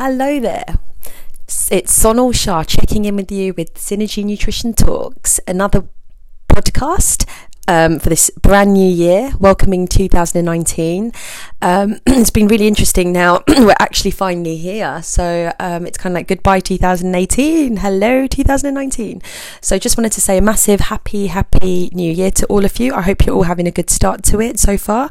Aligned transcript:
Hello 0.00 0.38
there. 0.38 0.78
It's 1.72 2.04
Sonal 2.04 2.32
Shah 2.32 2.62
checking 2.62 3.04
in 3.04 3.16
with 3.16 3.32
you 3.32 3.52
with 3.54 3.74
Synergy 3.74 4.24
Nutrition 4.24 4.72
Talks, 4.72 5.40
another 5.48 5.88
podcast 6.48 7.28
um, 7.68 7.98
for 7.98 8.08
this 8.08 8.30
brand 8.30 8.72
new 8.72 8.90
year, 8.90 9.32
welcoming 9.38 9.86
2019. 9.86 11.12
Um, 11.60 12.00
it's 12.06 12.30
been 12.30 12.48
really 12.48 12.66
interesting 12.66 13.12
now. 13.12 13.44
we're 13.48 13.74
actually 13.78 14.10
finally 14.10 14.56
here. 14.56 15.02
So 15.02 15.52
um, 15.60 15.86
it's 15.86 15.98
kind 15.98 16.12
of 16.12 16.14
like 16.14 16.28
goodbye 16.28 16.60
2018. 16.60 17.76
Hello 17.76 18.26
2019. 18.26 19.22
So 19.60 19.78
just 19.78 19.98
wanted 19.98 20.12
to 20.12 20.20
say 20.20 20.38
a 20.38 20.42
massive 20.42 20.80
happy, 20.80 21.26
happy 21.26 21.90
new 21.92 22.10
year 22.10 22.30
to 22.32 22.46
all 22.46 22.64
of 22.64 22.80
you. 22.80 22.94
I 22.94 23.02
hope 23.02 23.26
you're 23.26 23.36
all 23.36 23.42
having 23.42 23.68
a 23.68 23.72
good 23.72 23.90
start 23.90 24.22
to 24.24 24.40
it 24.40 24.58
so 24.58 24.78
far. 24.78 25.10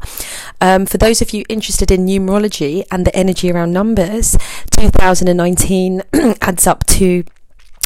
Um, 0.60 0.84
for 0.84 0.98
those 0.98 1.22
of 1.22 1.32
you 1.32 1.44
interested 1.48 1.92
in 1.92 2.06
numerology 2.06 2.84
and 2.90 3.06
the 3.06 3.14
energy 3.14 3.52
around 3.52 3.72
numbers, 3.72 4.36
2019 4.72 6.02
adds 6.42 6.66
up 6.66 6.84
to 6.86 7.24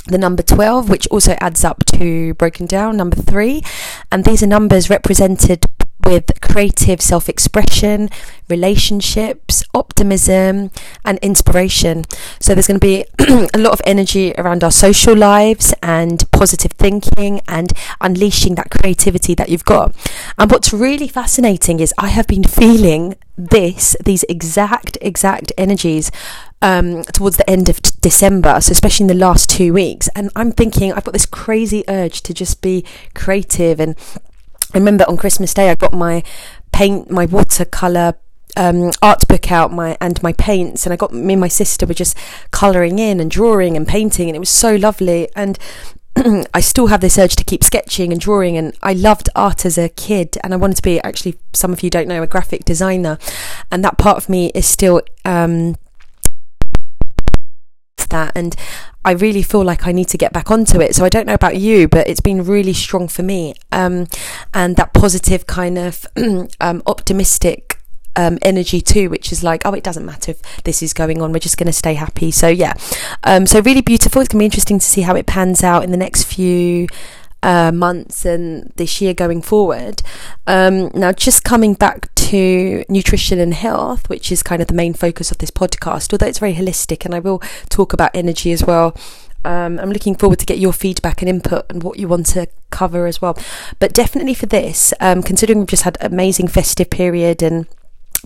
the 0.06 0.18
number 0.18 0.42
12, 0.42 0.90
which 0.90 1.06
also 1.08 1.36
adds 1.40 1.64
up 1.64 1.84
to 1.84 2.34
broken 2.34 2.66
down 2.66 2.96
number 2.96 3.16
three. 3.16 3.62
And 4.12 4.26
these 4.26 4.42
are 4.42 4.46
numbers 4.46 4.90
represented 4.90 5.64
with 6.04 6.38
creative 6.42 7.00
self 7.00 7.28
expression, 7.30 8.10
relationships, 8.48 9.64
optimism, 9.72 10.70
and 11.02 11.18
inspiration. 11.20 12.04
So 12.38 12.54
there's 12.54 12.66
going 12.66 12.78
to 12.78 12.86
be 12.86 13.06
a 13.54 13.58
lot 13.58 13.72
of 13.72 13.80
energy 13.86 14.34
around 14.36 14.62
our 14.62 14.70
social 14.70 15.16
lives 15.16 15.72
and 15.82 16.30
positive 16.30 16.72
thinking 16.72 17.40
and 17.48 17.72
unleashing 18.02 18.54
that 18.56 18.70
creativity 18.70 19.34
that 19.34 19.48
you've 19.48 19.64
got. 19.64 19.94
And 20.38 20.50
what's 20.50 20.74
really 20.74 21.08
fascinating 21.08 21.80
is 21.80 21.94
I 21.96 22.08
have 22.08 22.26
been 22.26 22.44
feeling 22.44 23.16
this, 23.38 23.96
these 24.04 24.24
exact, 24.24 24.98
exact 25.00 25.52
energies 25.56 26.10
um, 26.62 27.02
towards 27.04 27.36
the 27.36 27.48
end 27.50 27.68
of 27.68 27.82
t- 27.82 27.90
December, 28.00 28.60
so 28.60 28.72
especially 28.72 29.04
in 29.04 29.08
the 29.08 29.14
last 29.14 29.50
two 29.50 29.74
weeks. 29.74 30.08
And 30.14 30.30
I'm 30.34 30.52
thinking, 30.52 30.92
I've 30.92 31.04
got 31.04 31.12
this 31.12 31.26
crazy 31.26 31.84
urge 31.88 32.22
to 32.22 32.32
just 32.32 32.62
be 32.62 32.84
creative. 33.14 33.80
And 33.80 33.96
I 34.72 34.78
remember 34.78 35.04
on 35.08 35.16
Christmas 35.18 35.52
Day, 35.52 35.70
I 35.70 35.74
got 35.74 35.92
my 35.92 36.22
paint, 36.72 37.10
my 37.10 37.26
watercolor 37.26 38.14
um, 38.56 38.92
art 39.00 39.26
book 39.28 39.50
out 39.50 39.72
my 39.72 39.96
and 39.98 40.22
my 40.22 40.34
paints 40.34 40.84
and 40.84 40.92
I 40.92 40.96
got 40.96 41.10
me 41.10 41.32
and 41.32 41.40
my 41.40 41.48
sister 41.48 41.86
were 41.86 41.94
just 41.94 42.14
colouring 42.50 42.98
in 42.98 43.18
and 43.18 43.30
drawing 43.30 43.78
and 43.78 43.88
painting 43.88 44.28
and 44.28 44.36
it 44.36 44.40
was 44.40 44.50
so 44.50 44.76
lovely 44.76 45.26
and 45.34 45.58
I 46.52 46.60
still 46.60 46.88
have 46.88 47.00
this 47.00 47.16
urge 47.18 47.36
to 47.36 47.44
keep 47.44 47.64
sketching 47.64 48.12
and 48.12 48.20
drawing, 48.20 48.56
and 48.58 48.76
I 48.82 48.92
loved 48.92 49.30
art 49.34 49.64
as 49.64 49.78
a 49.78 49.88
kid, 49.88 50.36
and 50.44 50.52
I 50.52 50.58
wanted 50.58 50.76
to 50.76 50.82
be 50.82 51.00
actually. 51.00 51.38
Some 51.54 51.72
of 51.72 51.82
you 51.82 51.88
don't 51.88 52.06
know 52.06 52.22
a 52.22 52.26
graphic 52.26 52.66
designer, 52.66 53.18
and 53.70 53.82
that 53.82 53.96
part 53.96 54.18
of 54.18 54.28
me 54.28 54.52
is 54.54 54.66
still 54.66 55.00
um, 55.24 55.76
that, 58.12 58.32
and 58.36 58.54
I 59.04 59.12
really 59.12 59.42
feel 59.42 59.64
like 59.64 59.86
I 59.86 59.92
need 59.92 60.08
to 60.08 60.18
get 60.18 60.32
back 60.32 60.50
onto 60.50 60.80
it. 60.80 60.94
So 60.94 61.04
I 61.04 61.08
don't 61.08 61.26
know 61.26 61.34
about 61.34 61.56
you, 61.56 61.88
but 61.88 62.08
it's 62.08 62.20
been 62.20 62.44
really 62.44 62.72
strong 62.72 63.08
for 63.08 63.22
me, 63.22 63.54
um, 63.72 64.06
and 64.54 64.76
that 64.76 64.94
positive 64.94 65.46
kind 65.46 65.76
of 65.76 66.06
um, 66.60 66.82
optimistic 66.86 67.78
um, 68.16 68.38
energy 68.42 68.80
too, 68.80 69.08
which 69.10 69.32
is 69.32 69.42
like, 69.42 69.62
oh, 69.64 69.72
it 69.72 69.82
doesn't 69.82 70.04
matter 70.04 70.32
if 70.32 70.62
this 70.64 70.82
is 70.82 70.92
going 70.92 71.22
on. 71.22 71.32
We're 71.32 71.38
just 71.38 71.56
going 71.56 71.66
to 71.66 71.72
stay 71.72 71.94
happy. 71.94 72.30
So 72.30 72.48
yeah, 72.48 72.74
um, 73.24 73.46
so 73.46 73.60
really 73.60 73.80
beautiful. 73.80 74.22
It's 74.22 74.28
going 74.28 74.38
to 74.38 74.42
be 74.42 74.46
interesting 74.46 74.78
to 74.78 74.84
see 74.84 75.02
how 75.02 75.14
it 75.16 75.26
pans 75.26 75.62
out 75.62 75.84
in 75.84 75.90
the 75.90 75.96
next 75.96 76.24
few. 76.24 76.88
Uh, 77.44 77.72
months 77.72 78.24
and 78.24 78.72
this 78.76 79.00
year 79.00 79.12
going 79.12 79.42
forward. 79.42 80.00
Um, 80.46 80.92
now, 80.94 81.10
just 81.10 81.42
coming 81.42 81.74
back 81.74 82.14
to 82.14 82.84
nutrition 82.88 83.40
and 83.40 83.52
health, 83.52 84.08
which 84.08 84.30
is 84.30 84.44
kind 84.44 84.62
of 84.62 84.68
the 84.68 84.74
main 84.74 84.94
focus 84.94 85.32
of 85.32 85.38
this 85.38 85.50
podcast, 85.50 86.12
although 86.12 86.28
it's 86.28 86.38
very 86.38 86.54
holistic, 86.54 87.04
and 87.04 87.16
I 87.16 87.18
will 87.18 87.40
talk 87.68 87.92
about 87.92 88.12
energy 88.14 88.52
as 88.52 88.62
well 88.62 88.96
um, 89.44 89.78
I'm 89.78 89.90
looking 89.90 90.14
forward 90.14 90.38
to 90.40 90.46
get 90.46 90.58
your 90.58 90.72
feedback 90.72 91.22
and 91.22 91.28
input 91.28 91.66
and 91.70 91.82
what 91.82 91.98
you 91.98 92.08
want 92.08 92.26
to 92.26 92.46
cover 92.70 93.06
as 93.06 93.20
well. 93.20 93.36
But 93.78 93.92
definitely 93.92 94.34
for 94.34 94.46
this, 94.46 94.94
um, 95.00 95.22
considering 95.22 95.58
we've 95.58 95.68
just 95.68 95.82
had 95.82 95.96
an 96.00 96.12
amazing 96.12 96.48
festive 96.48 96.90
period 96.90 97.42
and 97.42 97.66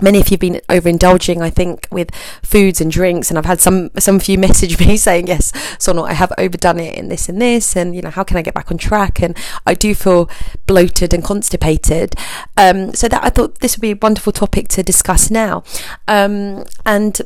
many 0.01 0.21
of 0.21 0.29
you 0.29 0.35
have 0.35 0.41
been 0.41 0.61
overindulging 0.69 1.43
i 1.43 1.51
think 1.51 1.87
with 1.91 2.15
foods 2.43 2.81
and 2.81 2.91
drinks 2.91 3.31
and 3.31 3.39
i've 3.39 3.45
had 3.45 3.61
some 3.61 3.91
some 3.99 4.17
of 4.17 4.29
you 4.29 4.39
message 4.47 4.79
me 4.79 4.97
saying 4.97 5.27
yes 5.27 5.53
so 5.79 6.05
i 6.05 6.13
have 6.13 6.33
overdone 6.39 6.79
it 6.79 6.95
in 6.95 7.09
this 7.09 7.29
and 7.29 7.41
this 7.41 7.77
and 7.77 7.95
you 7.95 8.03
know 8.03 8.11
how 8.11 8.23
can 8.23 8.37
i 8.37 8.43
get 8.43 8.55
back 8.55 8.71
on 8.71 8.79
track? 8.79 9.23
And 9.23 9.37
i 9.67 9.75
do 9.75 9.95
feel 9.95 10.29
bloated 10.67 11.13
and 11.13 11.23
constipated. 11.23 12.15
Um, 12.57 12.95
so 12.95 13.09
that 13.09 13.23
i 13.25 13.31
thought 13.31 13.61
this 13.61 13.77
would 13.77 13.83
be 13.83 13.93
a 13.93 13.99
wonderful 14.01 14.33
topic 14.33 14.69
to 14.69 14.83
discuss 14.83 15.31
now. 15.31 15.63
Um, 16.09 16.65
and 16.85 17.21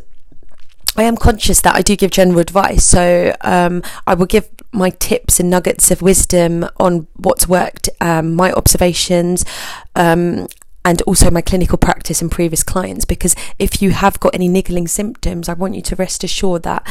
I 0.97 1.05
am 1.05 1.17
conscious 1.17 1.61
that 1.63 1.77
I 1.77 1.83
do 1.83 1.95
give 1.95 2.11
general 2.11 2.41
advice, 2.41 2.85
so 2.85 3.35
um, 3.43 3.83
I 4.07 4.15
will 4.15 4.27
give 4.27 4.49
my 4.73 4.91
tips 4.91 5.39
and 5.39 5.49
nuggets 5.49 5.91
of 5.91 6.03
wisdom 6.03 6.67
on 6.79 7.07
what's 7.17 7.49
worked, 7.49 7.89
um, 8.01 8.35
my 8.35 8.53
observations, 8.53 9.45
um, 9.95 10.49
and 10.85 11.03
also 11.03 11.31
my 11.31 11.41
clinical 11.41 11.79
practice 11.79 12.23
and 12.23 12.31
previous 12.31 12.63
clients 12.63 13.05
because 13.05 13.35
if 13.59 13.83
you 13.83 13.91
have 13.91 14.19
got 14.21 14.35
any 14.35 14.49
niggling 14.49 14.89
symptoms 14.89 15.49
i 15.49 15.53
want 15.53 15.75
you 15.75 15.83
to 15.83 15.97
rest 15.97 16.25
assured 16.25 16.63
that 16.63 16.87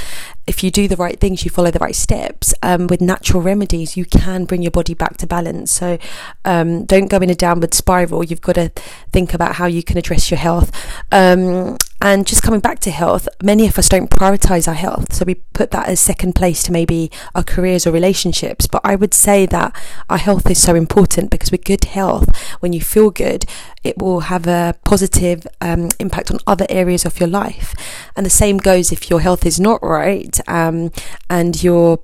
if 0.50 0.63
you 0.63 0.72
do 0.72 0.88
the 0.88 0.97
right 0.97 1.19
things 1.19 1.45
you 1.45 1.51
follow 1.51 1.69
the 1.69 1.79
right 1.79 1.95
steps. 1.95 2.53
Um, 2.63 2.88
with 2.88 3.01
natural 3.01 3.41
remedies 3.41 3.95
you 3.95 4.03
can 4.03 4.45
bring 4.45 4.63
your 4.63 4.72
body 4.72 4.95
back 4.95 5.17
to 5.17 5.27
balance. 5.27 5.72
So 5.72 6.00
um, 6.44 6.85
don't 6.85 7.07
go 7.07 7.17
in 7.17 7.29
a 7.29 7.35
downward 7.35 7.73
spiral. 7.75 8.23
You've 8.23 8.41
got 8.41 8.55
to 8.55 8.69
think 9.11 9.33
about 9.33 9.55
how 9.55 9.67
you 9.67 9.83
can 9.83 9.97
address 9.97 10.31
your 10.31 10.39
health. 10.39 10.71
Um, 11.11 11.77
and 12.01 12.25
just 12.25 12.41
coming 12.41 12.61
back 12.61 12.79
to 12.79 12.91
health, 12.91 13.27
many 13.43 13.67
of 13.67 13.77
us 13.77 13.89
don't 13.89 14.09
prioritize 14.09 14.67
our 14.67 14.73
health. 14.73 15.13
So 15.13 15.25
we 15.25 15.35
put 15.35 15.71
that 15.71 15.87
as 15.89 15.99
second 15.99 16.33
place 16.33 16.63
to 16.63 16.71
maybe 16.71 17.11
our 17.35 17.43
careers 17.43 17.85
or 17.85 17.91
relationships. 17.91 18.67
But 18.67 18.81
I 18.85 18.95
would 18.95 19.13
say 19.13 19.45
that 19.47 19.75
our 20.09 20.17
health 20.17 20.49
is 20.49 20.61
so 20.61 20.75
important 20.75 21.29
because 21.29 21.51
with 21.51 21.65
good 21.65 21.85
health, 21.85 22.35
when 22.61 22.71
you 22.71 22.81
feel 22.81 23.09
good, 23.09 23.45
it 23.83 23.97
will 23.97 24.21
have 24.21 24.47
a 24.47 24.75
positive 24.85 25.45
um, 25.59 25.89
impact 25.99 26.31
on 26.31 26.39
other 26.47 26.65
areas 26.69 27.03
of 27.03 27.19
your 27.19 27.29
life. 27.29 27.73
And 28.15 28.25
the 28.25 28.29
same 28.29 28.57
goes 28.57 28.91
if 28.91 29.09
your 29.09 29.19
health 29.19 29.45
is 29.45 29.59
not 29.59 29.83
right 29.83 30.39
um, 30.47 30.91
and 31.29 31.61
you're 31.61 31.99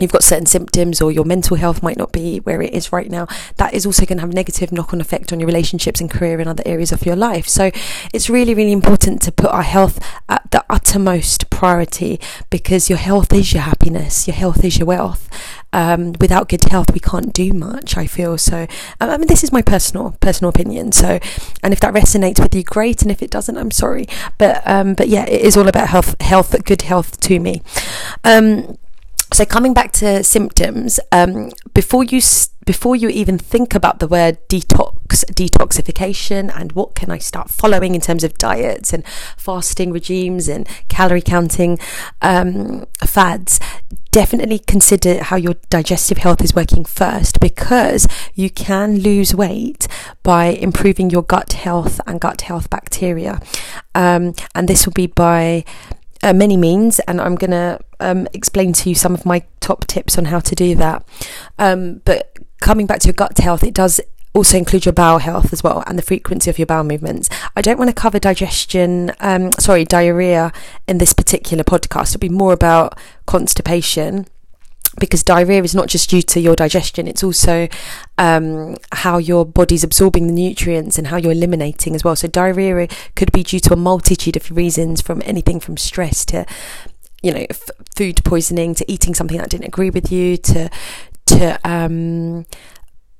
you've 0.00 0.12
got 0.12 0.22
certain 0.22 0.46
symptoms 0.46 1.00
or 1.00 1.10
your 1.10 1.24
mental 1.24 1.56
health 1.56 1.82
might 1.82 1.96
not 1.96 2.12
be 2.12 2.38
where 2.38 2.60
it 2.60 2.72
is 2.74 2.92
right 2.92 3.10
now 3.10 3.26
that 3.56 3.72
is 3.72 3.86
also 3.86 4.04
going 4.04 4.18
to 4.18 4.22
have 4.22 4.30
a 4.30 4.34
negative 4.34 4.72
knock-on 4.72 5.00
effect 5.00 5.32
on 5.32 5.40
your 5.40 5.46
relationships 5.46 6.00
and 6.00 6.10
career 6.10 6.38
and 6.38 6.48
other 6.48 6.62
areas 6.66 6.92
of 6.92 7.06
your 7.06 7.16
life. 7.16 7.48
So 7.48 7.70
it's 8.12 8.28
really 8.28 8.54
really 8.54 8.72
important 8.72 9.22
to 9.22 9.32
put 9.32 9.50
our 9.50 9.62
health 9.62 9.98
at 10.28 10.50
the 10.50 10.64
uttermost 10.68 11.48
priority 11.50 12.20
because 12.50 12.90
your 12.90 12.98
health 12.98 13.32
is 13.32 13.52
your 13.52 13.62
happiness 13.62 14.26
your 14.26 14.36
health 14.36 14.64
is 14.64 14.78
your 14.78 14.86
wealth. 14.86 15.28
Um, 15.72 16.14
without 16.20 16.48
good 16.48 16.64
health 16.64 16.92
we 16.94 17.00
can't 17.00 17.32
do 17.32 17.52
much 17.52 17.96
i 17.96 18.06
feel. 18.06 18.38
So 18.38 18.66
i 19.00 19.16
mean 19.16 19.28
this 19.28 19.44
is 19.44 19.52
my 19.52 19.62
personal 19.62 20.16
personal 20.20 20.50
opinion. 20.50 20.92
So 20.92 21.18
and 21.62 21.72
if 21.72 21.80
that 21.80 21.94
resonates 21.94 22.40
with 22.40 22.54
you 22.54 22.62
great. 22.62 23.02
And 23.02 23.10
if 23.10 23.22
it 23.22 23.30
doesn't 23.30 23.56
i'm 23.56 23.70
sorry. 23.70 24.06
But 24.38 24.62
um, 24.66 24.94
but 24.94 25.08
yeah 25.08 25.24
it 25.24 25.40
is 25.40 25.56
all 25.56 25.68
about 25.68 25.88
health 25.88 26.20
health 26.20 26.54
good 26.64 26.82
health 26.82 27.18
to 27.20 27.40
me. 27.40 27.62
Um, 28.24 28.76
so 29.32 29.44
coming 29.44 29.74
back 29.74 29.92
to 29.92 30.22
symptoms, 30.22 31.00
um, 31.12 31.50
before 31.74 32.04
you 32.04 32.20
before 32.66 32.96
you 32.96 33.08
even 33.08 33.38
think 33.38 33.74
about 33.76 34.00
the 34.00 34.08
word 34.08 34.38
detox, 34.48 35.24
detoxification, 35.32 36.52
and 36.54 36.72
what 36.72 36.96
can 36.96 37.10
I 37.10 37.18
start 37.18 37.48
following 37.48 37.94
in 37.94 38.00
terms 38.00 38.24
of 38.24 38.36
diets 38.38 38.92
and 38.92 39.06
fasting 39.36 39.92
regimes 39.92 40.48
and 40.48 40.68
calorie 40.88 41.22
counting 41.22 41.78
um, 42.22 42.86
fads, 43.04 43.60
definitely 44.10 44.58
consider 44.58 45.22
how 45.22 45.36
your 45.36 45.54
digestive 45.70 46.18
health 46.18 46.42
is 46.42 46.54
working 46.54 46.84
first 46.84 47.38
because 47.38 48.08
you 48.34 48.50
can 48.50 48.98
lose 48.98 49.32
weight 49.32 49.86
by 50.24 50.46
improving 50.46 51.08
your 51.08 51.22
gut 51.22 51.52
health 51.52 52.00
and 52.06 52.20
gut 52.20 52.42
health 52.42 52.68
bacteria. 52.68 53.40
Um, 53.94 54.34
and 54.56 54.66
this 54.66 54.86
will 54.86 54.92
be 54.92 55.06
by 55.06 55.64
uh, 56.26 56.32
many 56.32 56.56
means, 56.56 56.98
and 57.00 57.20
I'm 57.20 57.36
going 57.36 57.52
to 57.52 57.78
um, 58.00 58.26
explain 58.32 58.72
to 58.72 58.88
you 58.88 58.96
some 58.96 59.14
of 59.14 59.24
my 59.24 59.44
top 59.60 59.86
tips 59.86 60.18
on 60.18 60.24
how 60.24 60.40
to 60.40 60.56
do 60.56 60.74
that. 60.74 61.06
Um, 61.56 62.02
but 62.04 62.36
coming 62.60 62.84
back 62.86 62.98
to 63.00 63.06
your 63.06 63.14
gut 63.14 63.38
health, 63.38 63.62
it 63.62 63.74
does 63.74 64.00
also 64.34 64.58
include 64.58 64.84
your 64.84 64.92
bowel 64.92 65.18
health 65.18 65.52
as 65.52 65.62
well 65.62 65.84
and 65.86 65.96
the 65.96 66.02
frequency 66.02 66.50
of 66.50 66.58
your 66.58 66.66
bowel 66.66 66.82
movements. 66.82 67.30
I 67.54 67.62
don't 67.62 67.78
want 67.78 67.90
to 67.90 67.94
cover 67.94 68.18
digestion, 68.18 69.12
um, 69.20 69.52
sorry, 69.52 69.84
diarrhea 69.84 70.52
in 70.88 70.98
this 70.98 71.12
particular 71.12 71.62
podcast. 71.62 72.08
It'll 72.08 72.18
be 72.18 72.28
more 72.28 72.52
about 72.52 72.98
constipation 73.26 74.26
because 74.98 75.22
diarrhea 75.22 75.62
is 75.62 75.74
not 75.74 75.88
just 75.88 76.10
due 76.10 76.22
to 76.22 76.40
your 76.40 76.56
digestion, 76.56 77.06
it's 77.06 77.22
also 77.22 77.68
um, 78.18 78.76
how 78.92 79.18
your 79.18 79.44
body's 79.44 79.84
absorbing 79.84 80.26
the 80.26 80.32
nutrients 80.32 80.98
and 80.98 81.08
how 81.08 81.16
you're 81.16 81.32
eliminating 81.32 81.94
as 81.94 82.04
well. 82.04 82.16
So, 82.16 82.28
diarrhea 82.28 82.88
could 83.14 83.32
be 83.32 83.42
due 83.42 83.60
to 83.60 83.72
a 83.72 83.76
multitude 83.76 84.36
of 84.36 84.50
reasons 84.50 85.00
from 85.00 85.22
anything 85.24 85.60
from 85.60 85.76
stress 85.76 86.24
to 86.26 86.46
you 87.22 87.32
know 87.32 87.46
f- 87.50 87.70
food 87.94 88.22
poisoning 88.24 88.74
to 88.74 88.90
eating 88.90 89.14
something 89.14 89.38
that 89.38 89.50
didn't 89.50 89.66
agree 89.66 89.90
with 89.90 90.12
you 90.12 90.36
to 90.36 90.70
to 91.26 91.58
um, 91.68 92.46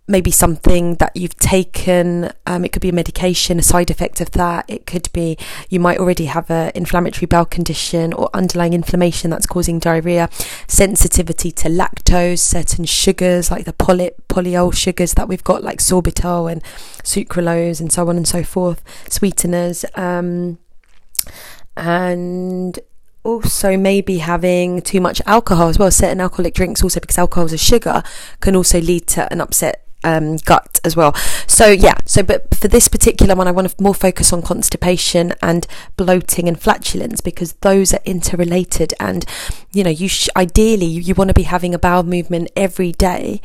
maybe 0.08 0.30
something 0.30 0.94
that 0.96 1.16
you've 1.16 1.36
taken. 1.36 2.30
Um, 2.46 2.64
it 2.64 2.72
could 2.72 2.82
be 2.82 2.88
a 2.88 2.92
medication, 2.92 3.58
a 3.58 3.62
side 3.62 3.90
effect 3.90 4.20
of 4.20 4.30
that. 4.32 4.64
It 4.68 4.86
could 4.86 5.10
be 5.12 5.36
you 5.68 5.80
might 5.80 5.98
already 5.98 6.26
have 6.26 6.50
an 6.50 6.72
inflammatory 6.74 7.26
bowel 7.26 7.44
condition 7.44 8.12
or 8.12 8.30
underlying 8.32 8.72
inflammation 8.72 9.30
that's 9.30 9.46
causing 9.46 9.78
diarrhea, 9.78 10.28
sensitivity 10.68 11.50
to 11.52 11.68
lactose, 11.68 12.38
certain 12.38 12.84
sugars 12.84 13.50
like 13.50 13.64
the 13.64 13.72
poly- 13.72 14.12
polyol 14.28 14.72
sugars 14.74 15.14
that 15.14 15.28
we've 15.28 15.44
got, 15.44 15.64
like 15.64 15.78
sorbitol 15.78 16.50
and 16.50 16.62
sucralose, 17.02 17.80
and 17.80 17.92
so 17.92 18.08
on 18.08 18.16
and 18.16 18.28
so 18.28 18.44
forth, 18.44 18.82
sweeteners. 19.08 19.84
Um, 19.94 20.58
and 21.76 22.78
also 23.24 23.76
maybe 23.76 24.18
having 24.18 24.80
too 24.80 25.00
much 25.00 25.20
alcohol 25.26 25.68
as 25.68 25.78
well. 25.78 25.90
Certain 25.90 26.20
alcoholic 26.20 26.54
drinks 26.54 26.82
also 26.82 27.00
because 27.00 27.18
alcohol 27.18 27.46
is 27.46 27.52
a 27.52 27.58
sugar 27.58 28.04
can 28.40 28.54
also 28.54 28.80
lead 28.80 29.08
to 29.08 29.30
an 29.32 29.40
upset 29.40 29.85
um, 30.06 30.36
gut 30.36 30.80
as 30.84 30.96
well. 30.96 31.12
So 31.46 31.66
yeah, 31.66 31.98
so 32.06 32.22
but 32.22 32.54
for 32.54 32.68
this 32.68 32.88
particular 32.88 33.34
one, 33.34 33.48
I 33.48 33.50
want 33.50 33.68
to 33.68 33.82
more 33.82 33.94
focus 33.94 34.32
on 34.32 34.40
constipation 34.40 35.34
and 35.42 35.66
bloating 35.96 36.48
and 36.48 36.58
flatulence 36.58 37.20
because 37.20 37.54
those 37.54 37.92
are 37.92 38.00
interrelated. 38.04 38.94
And 39.00 39.26
you 39.72 39.82
know, 39.82 39.90
you 39.90 40.08
sh- 40.08 40.28
ideally 40.36 40.86
you, 40.86 41.00
you 41.00 41.14
want 41.14 41.28
to 41.28 41.34
be 41.34 41.42
having 41.42 41.74
a 41.74 41.78
bowel 41.78 42.04
movement 42.04 42.50
every 42.56 42.92
day 42.92 43.40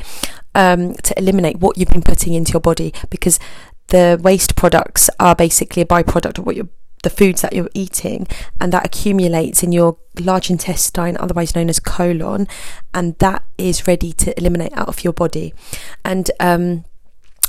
um, 0.53 0.93
to 0.93 1.17
eliminate 1.17 1.57
what 1.57 1.77
you've 1.77 1.89
been 1.89 2.03
putting 2.03 2.35
into 2.35 2.53
your 2.53 2.61
body 2.61 2.93
because 3.09 3.39
the 3.87 4.19
waste 4.21 4.55
products 4.55 5.09
are 5.19 5.35
basically 5.35 5.81
a 5.81 5.85
byproduct 5.85 6.37
of 6.37 6.45
what 6.45 6.55
you're 6.55 6.69
the 7.03 7.09
foods 7.09 7.41
that 7.41 7.53
you're 7.53 7.69
eating, 7.73 8.27
and 8.59 8.71
that 8.73 8.85
accumulates 8.85 9.63
in 9.63 9.71
your 9.71 9.97
large 10.19 10.49
intestine, 10.49 11.17
otherwise 11.17 11.55
known 11.55 11.69
as 11.69 11.79
colon, 11.79 12.47
and 12.93 13.17
that 13.19 13.43
is 13.57 13.87
ready 13.87 14.13
to 14.13 14.37
eliminate 14.37 14.73
out 14.73 14.87
of 14.87 15.03
your 15.03 15.13
body. 15.13 15.53
And 16.05 16.29
um, 16.39 16.85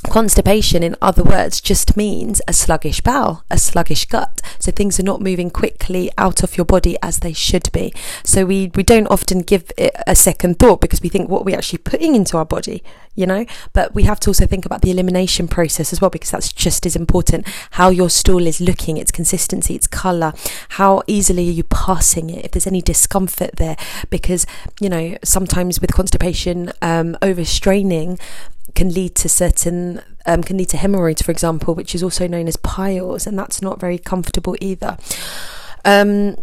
Constipation, 0.09 0.83
in 0.83 0.97
other 1.01 1.23
words, 1.23 1.61
just 1.61 1.97
means 1.97 2.43
a 2.47 2.53
sluggish 2.53 3.01
bowel, 3.01 3.45
a 3.51 3.57
sluggish 3.57 4.05
gut. 4.07 4.43
So 4.59 4.71
things 4.73 4.99
are 4.99 5.05
not 5.05 5.21
moving 5.21 5.49
quickly 5.49 6.11
out 6.19 6.43
of 6.43 6.57
your 6.57 6.67
body 6.67 6.97
as 7.03 7.21
they 7.21 7.33
should 7.33 7.71
be. 7.73 7.95
So 8.25 8.45
we, 8.45 8.71
we 8.75 8.83
don't 8.83 9.07
often 9.07 9.41
give 9.41 9.71
it 9.79 9.95
a 10.07 10.15
second 10.17 10.59
thought 10.59 10.81
because 10.81 11.01
we 11.01 11.09
think 11.09 11.31
what 11.31 11.45
we're 11.45 11.57
actually 11.57 11.79
putting 11.79 12.15
into 12.15 12.37
our 12.37 12.45
body, 12.45 12.83
you 13.15 13.27
know? 13.27 13.47
But 13.73 13.95
we 13.95 14.03
have 14.03 14.21
to 14.21 14.31
also 14.31 14.45
think 14.47 14.67
about 14.67 14.83
the 14.83 14.91
elimination 14.91 15.49
process 15.49 15.93
as 15.93 16.01
well 16.01 16.11
because 16.11 16.31
that's 16.31 16.53
just 16.53 16.85
as 16.85 16.97
important. 16.97 17.47
How 17.73 17.89
your 17.89 18.11
stool 18.11 18.47
is 18.47 18.61
looking, 18.61 18.97
its 18.97 19.13
consistency, 19.13 19.77
its 19.77 19.87
colour, 19.87 20.35
how 20.71 21.03
easily 21.07 21.49
are 21.49 21.53
you 21.53 21.65
passing 21.65 22.29
it, 22.29 22.45
if 22.45 22.51
there's 22.51 22.67
any 22.67 22.83
discomfort 22.83 23.57
there. 23.57 23.77
Because, 24.11 24.47
you 24.81 24.91
know, 24.91 25.17
sometimes 25.25 25.81
with 25.81 25.93
constipation, 25.93 26.73
um, 26.83 27.17
overstraining, 27.23 28.21
can 28.75 28.93
lead 28.93 29.15
to 29.17 29.29
certain 29.29 30.03
um, 30.27 30.43
can 30.43 30.57
lead 30.57 30.69
to 30.71 30.77
hemorrhoids, 30.77 31.23
for 31.23 31.33
example, 31.33 31.75
which 31.75 31.95
is 31.95 32.03
also 32.03 32.27
known 32.27 32.49
as 32.49 32.57
piles, 32.57 33.27
and 33.27 33.39
that's 33.39 33.61
not 33.61 33.81
very 33.81 33.99
comfortable 33.99 34.57
either. 34.61 34.97
Um, 35.85 36.37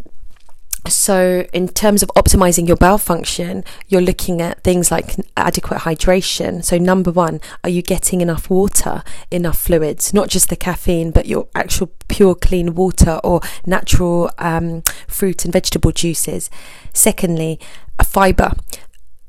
so, 0.88 1.46
in 1.54 1.68
terms 1.68 2.02
of 2.02 2.10
optimizing 2.16 2.68
your 2.68 2.78
bowel 2.78 2.98
function, 2.98 3.64
you're 3.90 4.02
looking 4.02 4.42
at 4.42 4.64
things 4.64 4.92
like 4.92 5.16
adequate 5.36 5.82
hydration. 5.82 6.64
So, 6.64 6.78
number 6.78 7.12
one, 7.12 7.42
are 7.64 7.70
you 7.70 7.82
getting 7.82 8.22
enough 8.22 8.50
water, 8.50 9.04
enough 9.30 9.60
fluids, 9.60 10.14
not 10.14 10.30
just 10.30 10.50
the 10.50 10.56
caffeine, 10.56 11.12
but 11.12 11.26
your 11.26 11.48
actual 11.54 11.92
pure 12.08 12.34
clean 12.34 12.76
water 12.76 13.20
or 13.24 13.42
natural 13.66 14.32
um, 14.38 14.82
fruit 15.08 15.44
and 15.44 15.54
vegetable 15.54 15.92
juices? 15.92 16.50
Secondly, 16.94 17.60
a 18.00 18.04
fiber 18.04 18.54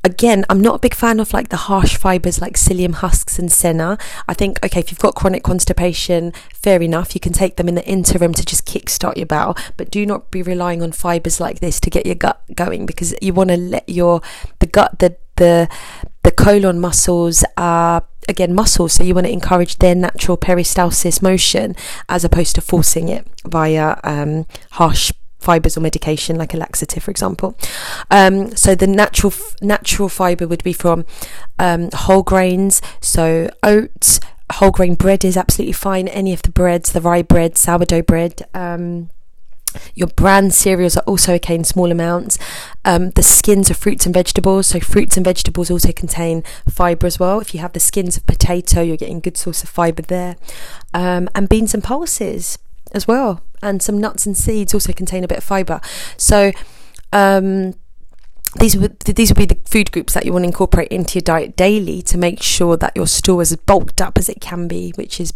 again, 0.02 0.44
I'm 0.48 0.60
not 0.60 0.76
a 0.76 0.78
big 0.78 0.94
fan 0.94 1.20
of 1.20 1.32
like 1.32 1.48
the 1.48 1.56
harsh 1.56 1.96
fibers 1.96 2.40
like 2.40 2.54
psyllium 2.54 2.94
husks 2.94 3.38
and 3.38 3.50
senna. 3.50 3.98
I 4.28 4.34
think, 4.34 4.58
okay, 4.64 4.80
if 4.80 4.90
you've 4.90 4.98
got 4.98 5.14
chronic 5.14 5.42
constipation, 5.42 6.32
fair 6.54 6.82
enough, 6.82 7.14
you 7.14 7.20
can 7.20 7.32
take 7.32 7.56
them 7.56 7.68
in 7.68 7.74
the 7.74 7.86
interim 7.86 8.32
to 8.34 8.44
just 8.44 8.66
kickstart 8.66 9.16
your 9.16 9.26
bowel, 9.26 9.56
but 9.76 9.90
do 9.90 10.06
not 10.06 10.30
be 10.30 10.42
relying 10.42 10.82
on 10.82 10.92
fibers 10.92 11.40
like 11.40 11.60
this 11.60 11.80
to 11.80 11.90
get 11.90 12.06
your 12.06 12.14
gut 12.14 12.40
going 12.54 12.86
because 12.86 13.14
you 13.20 13.32
want 13.32 13.50
to 13.50 13.56
let 13.56 13.88
your, 13.88 14.22
the 14.60 14.66
gut, 14.66 14.98
the, 14.98 15.16
the, 15.36 15.68
the 16.22 16.30
colon 16.30 16.80
muscles 16.80 17.44
are 17.56 18.04
again 18.28 18.54
muscles 18.54 18.92
so 18.92 19.02
you 19.02 19.14
want 19.14 19.26
to 19.26 19.32
encourage 19.32 19.78
their 19.78 19.94
natural 19.94 20.36
peristalsis 20.36 21.22
motion 21.22 21.74
as 22.08 22.24
opposed 22.24 22.54
to 22.54 22.60
forcing 22.60 23.08
it 23.08 23.26
via 23.46 23.98
um, 24.04 24.46
harsh 24.72 25.12
fibers 25.40 25.76
or 25.76 25.80
medication 25.80 26.36
like 26.36 26.54
a 26.54 26.56
laxative 26.56 27.02
for 27.02 27.10
example 27.10 27.56
um, 28.10 28.54
so 28.54 28.74
the 28.74 28.86
natural 28.86 29.32
natural 29.60 30.08
fiber 30.08 30.46
would 30.46 30.62
be 30.62 30.72
from 30.72 31.04
um, 31.58 31.88
whole 31.92 32.22
grains 32.22 32.80
so 33.00 33.48
oats 33.62 34.20
whole 34.54 34.70
grain 34.70 34.94
bread 34.94 35.24
is 35.24 35.36
absolutely 35.36 35.72
fine 35.72 36.08
any 36.08 36.32
of 36.32 36.42
the 36.42 36.50
breads 36.50 36.92
the 36.92 37.00
rye 37.00 37.22
bread 37.22 37.56
sourdough 37.56 38.02
bread 38.02 38.42
um, 38.54 39.08
your 39.94 40.08
bran 40.08 40.50
cereals 40.50 40.96
are 40.96 41.04
also 41.04 41.34
okay 41.34 41.54
in 41.54 41.64
small 41.64 41.92
amounts. 41.92 42.38
Um, 42.84 43.10
the 43.10 43.22
skins 43.22 43.70
of 43.70 43.76
fruits 43.76 44.04
and 44.04 44.14
vegetables, 44.14 44.68
so 44.68 44.80
fruits 44.80 45.16
and 45.16 45.24
vegetables 45.24 45.70
also 45.70 45.92
contain 45.92 46.42
fibre 46.68 47.06
as 47.06 47.20
well. 47.20 47.40
If 47.40 47.54
you 47.54 47.60
have 47.60 47.72
the 47.72 47.80
skins 47.80 48.16
of 48.16 48.26
potato, 48.26 48.80
you're 48.80 48.96
getting 48.96 49.20
good 49.20 49.36
source 49.36 49.62
of 49.62 49.68
fibre 49.68 50.02
there. 50.02 50.36
Um, 50.92 51.28
and 51.34 51.48
beans 51.48 51.74
and 51.74 51.84
pulses 51.84 52.58
as 52.92 53.06
well 53.06 53.42
and 53.62 53.82
some 53.82 53.98
nuts 53.98 54.26
and 54.26 54.36
seeds 54.36 54.74
also 54.74 54.92
contain 54.92 55.24
a 55.24 55.28
bit 55.28 55.38
of 55.38 55.44
fiber. 55.44 55.80
So, 56.16 56.52
um, 57.12 57.74
these 58.58 58.76
would 58.76 58.98
these 59.00 59.30
would 59.30 59.38
be 59.38 59.46
the 59.46 59.58
food 59.64 59.92
groups 59.92 60.14
that 60.14 60.24
you 60.24 60.32
want 60.32 60.42
to 60.42 60.48
incorporate 60.48 60.88
into 60.88 61.14
your 61.14 61.22
diet 61.22 61.56
daily 61.56 62.02
to 62.02 62.18
make 62.18 62.42
sure 62.42 62.76
that 62.76 62.92
your 62.96 63.06
store 63.06 63.42
is 63.42 63.52
as 63.52 63.58
bulked 63.58 64.00
up 64.00 64.18
as 64.18 64.28
it 64.28 64.40
can 64.40 64.66
be, 64.66 64.92
which 64.96 65.20
is 65.20 65.32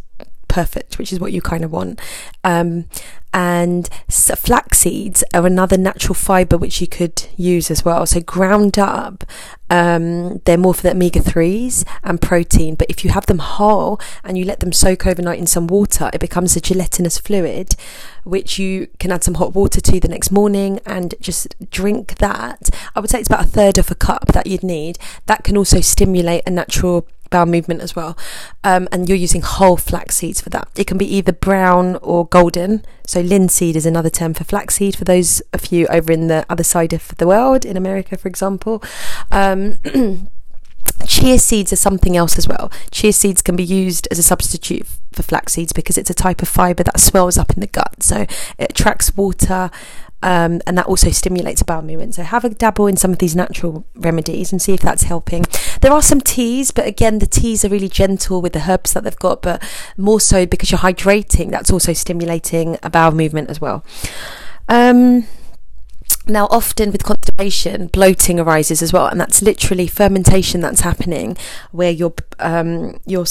perfect, 0.54 0.98
which 0.98 1.12
is 1.12 1.18
what 1.18 1.32
you 1.32 1.42
kind 1.42 1.64
of 1.64 1.72
want. 1.72 2.00
Um, 2.44 2.84
and 3.32 3.88
flax 4.08 4.78
seeds 4.78 5.24
are 5.34 5.44
another 5.44 5.76
natural 5.76 6.14
fiber 6.14 6.56
which 6.56 6.80
you 6.80 6.86
could 6.86 7.26
use 7.36 7.72
as 7.72 7.84
well. 7.84 8.06
So 8.06 8.20
ground 8.20 8.78
up, 8.78 9.24
um, 9.68 10.38
they're 10.44 10.56
more 10.56 10.72
for 10.72 10.82
the 10.82 10.92
omega 10.92 11.20
threes 11.20 11.84
and 12.04 12.22
protein. 12.22 12.76
But 12.76 12.88
if 12.88 13.04
you 13.04 13.10
have 13.10 13.26
them 13.26 13.40
whole 13.40 14.00
and 14.22 14.38
you 14.38 14.44
let 14.44 14.60
them 14.60 14.72
soak 14.72 15.08
overnight 15.08 15.40
in 15.40 15.48
some 15.48 15.66
water, 15.66 16.08
it 16.12 16.20
becomes 16.20 16.54
a 16.54 16.60
gelatinous 16.60 17.18
fluid, 17.18 17.74
which 18.22 18.56
you 18.60 18.86
can 19.00 19.10
add 19.10 19.24
some 19.24 19.34
hot 19.34 19.56
water 19.56 19.80
to 19.80 19.98
the 19.98 20.06
next 20.06 20.30
morning 20.30 20.78
and 20.86 21.16
just 21.20 21.56
drink 21.68 22.18
that. 22.18 22.70
I 22.94 23.00
would 23.00 23.10
say 23.10 23.18
it's 23.18 23.28
about 23.28 23.46
a 23.46 23.48
third 23.48 23.78
of 23.78 23.90
a 23.90 23.96
cup 23.96 24.26
that 24.28 24.46
you'd 24.46 24.62
need. 24.62 25.00
That 25.26 25.42
can 25.42 25.56
also 25.56 25.80
stimulate 25.80 26.44
a 26.46 26.50
natural 26.50 27.08
bowel 27.34 27.46
movement 27.46 27.80
as 27.80 27.96
well. 27.96 28.16
Um, 28.62 28.86
and 28.92 29.08
you're 29.08 29.18
using 29.18 29.42
whole 29.42 29.76
flax 29.76 30.16
seeds 30.18 30.40
for 30.40 30.50
that. 30.50 30.68
It 30.76 30.86
can 30.86 30.98
be 30.98 31.16
either 31.16 31.32
brown 31.32 31.96
or 31.96 32.28
golden. 32.28 32.84
So 33.08 33.20
linseed 33.20 33.74
is 33.74 33.84
another 33.84 34.08
term 34.08 34.34
for 34.34 34.44
flaxseed 34.44 34.94
for 34.94 35.04
those 35.04 35.40
of 35.52 35.72
you 35.72 35.88
over 35.88 36.12
in 36.12 36.28
the 36.28 36.46
other 36.48 36.62
side 36.62 36.92
of 36.92 37.08
the 37.16 37.26
world, 37.26 37.64
in 37.64 37.76
America, 37.76 38.16
for 38.16 38.28
example. 38.28 38.84
Um, 39.32 39.78
chia 41.06 41.40
seeds 41.40 41.72
are 41.72 41.76
something 41.76 42.16
else 42.16 42.38
as 42.38 42.46
well. 42.46 42.70
Chia 42.92 43.12
seeds 43.12 43.42
can 43.42 43.56
be 43.56 43.64
used 43.64 44.06
as 44.12 44.18
a 44.20 44.22
substitute 44.22 44.86
for 45.12 45.24
flax 45.24 45.54
seeds 45.54 45.72
because 45.72 45.98
it's 45.98 46.10
a 46.10 46.14
type 46.14 46.40
of 46.40 46.48
fiber 46.48 46.84
that 46.84 47.00
swells 47.00 47.36
up 47.36 47.50
in 47.52 47.60
the 47.60 47.66
gut. 47.66 48.00
So 48.00 48.26
it 48.58 48.70
attracts 48.70 49.16
water 49.16 49.72
um, 50.24 50.62
and 50.66 50.78
that 50.78 50.86
also 50.86 51.10
stimulates 51.10 51.62
bowel 51.62 51.82
movement. 51.82 52.14
So 52.14 52.22
have 52.22 52.44
a 52.44 52.48
dabble 52.48 52.86
in 52.86 52.96
some 52.96 53.12
of 53.12 53.18
these 53.18 53.36
natural 53.36 53.86
remedies 53.94 54.52
and 54.52 54.60
see 54.60 54.72
if 54.72 54.80
that's 54.80 55.02
helping. 55.02 55.44
There 55.82 55.92
are 55.92 56.00
some 56.00 56.22
teas, 56.22 56.70
but 56.70 56.86
again, 56.86 57.18
the 57.18 57.26
teas 57.26 57.62
are 57.62 57.68
really 57.68 57.90
gentle 57.90 58.40
with 58.40 58.54
the 58.54 58.70
herbs 58.70 58.94
that 58.94 59.04
they've 59.04 59.16
got, 59.16 59.42
but 59.42 59.62
more 59.98 60.20
so 60.20 60.46
because 60.46 60.70
you're 60.70 60.80
hydrating, 60.80 61.50
that's 61.50 61.70
also 61.70 61.92
stimulating 61.92 62.78
bowel 62.90 63.12
movement 63.12 63.50
as 63.50 63.60
well. 63.60 63.84
Um, 64.66 65.26
now, 66.26 66.46
often 66.50 66.90
with 66.90 67.04
constipation, 67.36 67.88
bloating 67.88 68.40
arises 68.40 68.82
as 68.82 68.92
well, 68.92 69.06
and 69.06 69.20
that's 69.20 69.42
literally 69.42 69.86
fermentation 69.86 70.60
that's 70.60 70.80
happening, 70.80 71.36
where 71.72 71.90
your 71.90 72.14
um, 72.38 73.00
your 73.06 73.24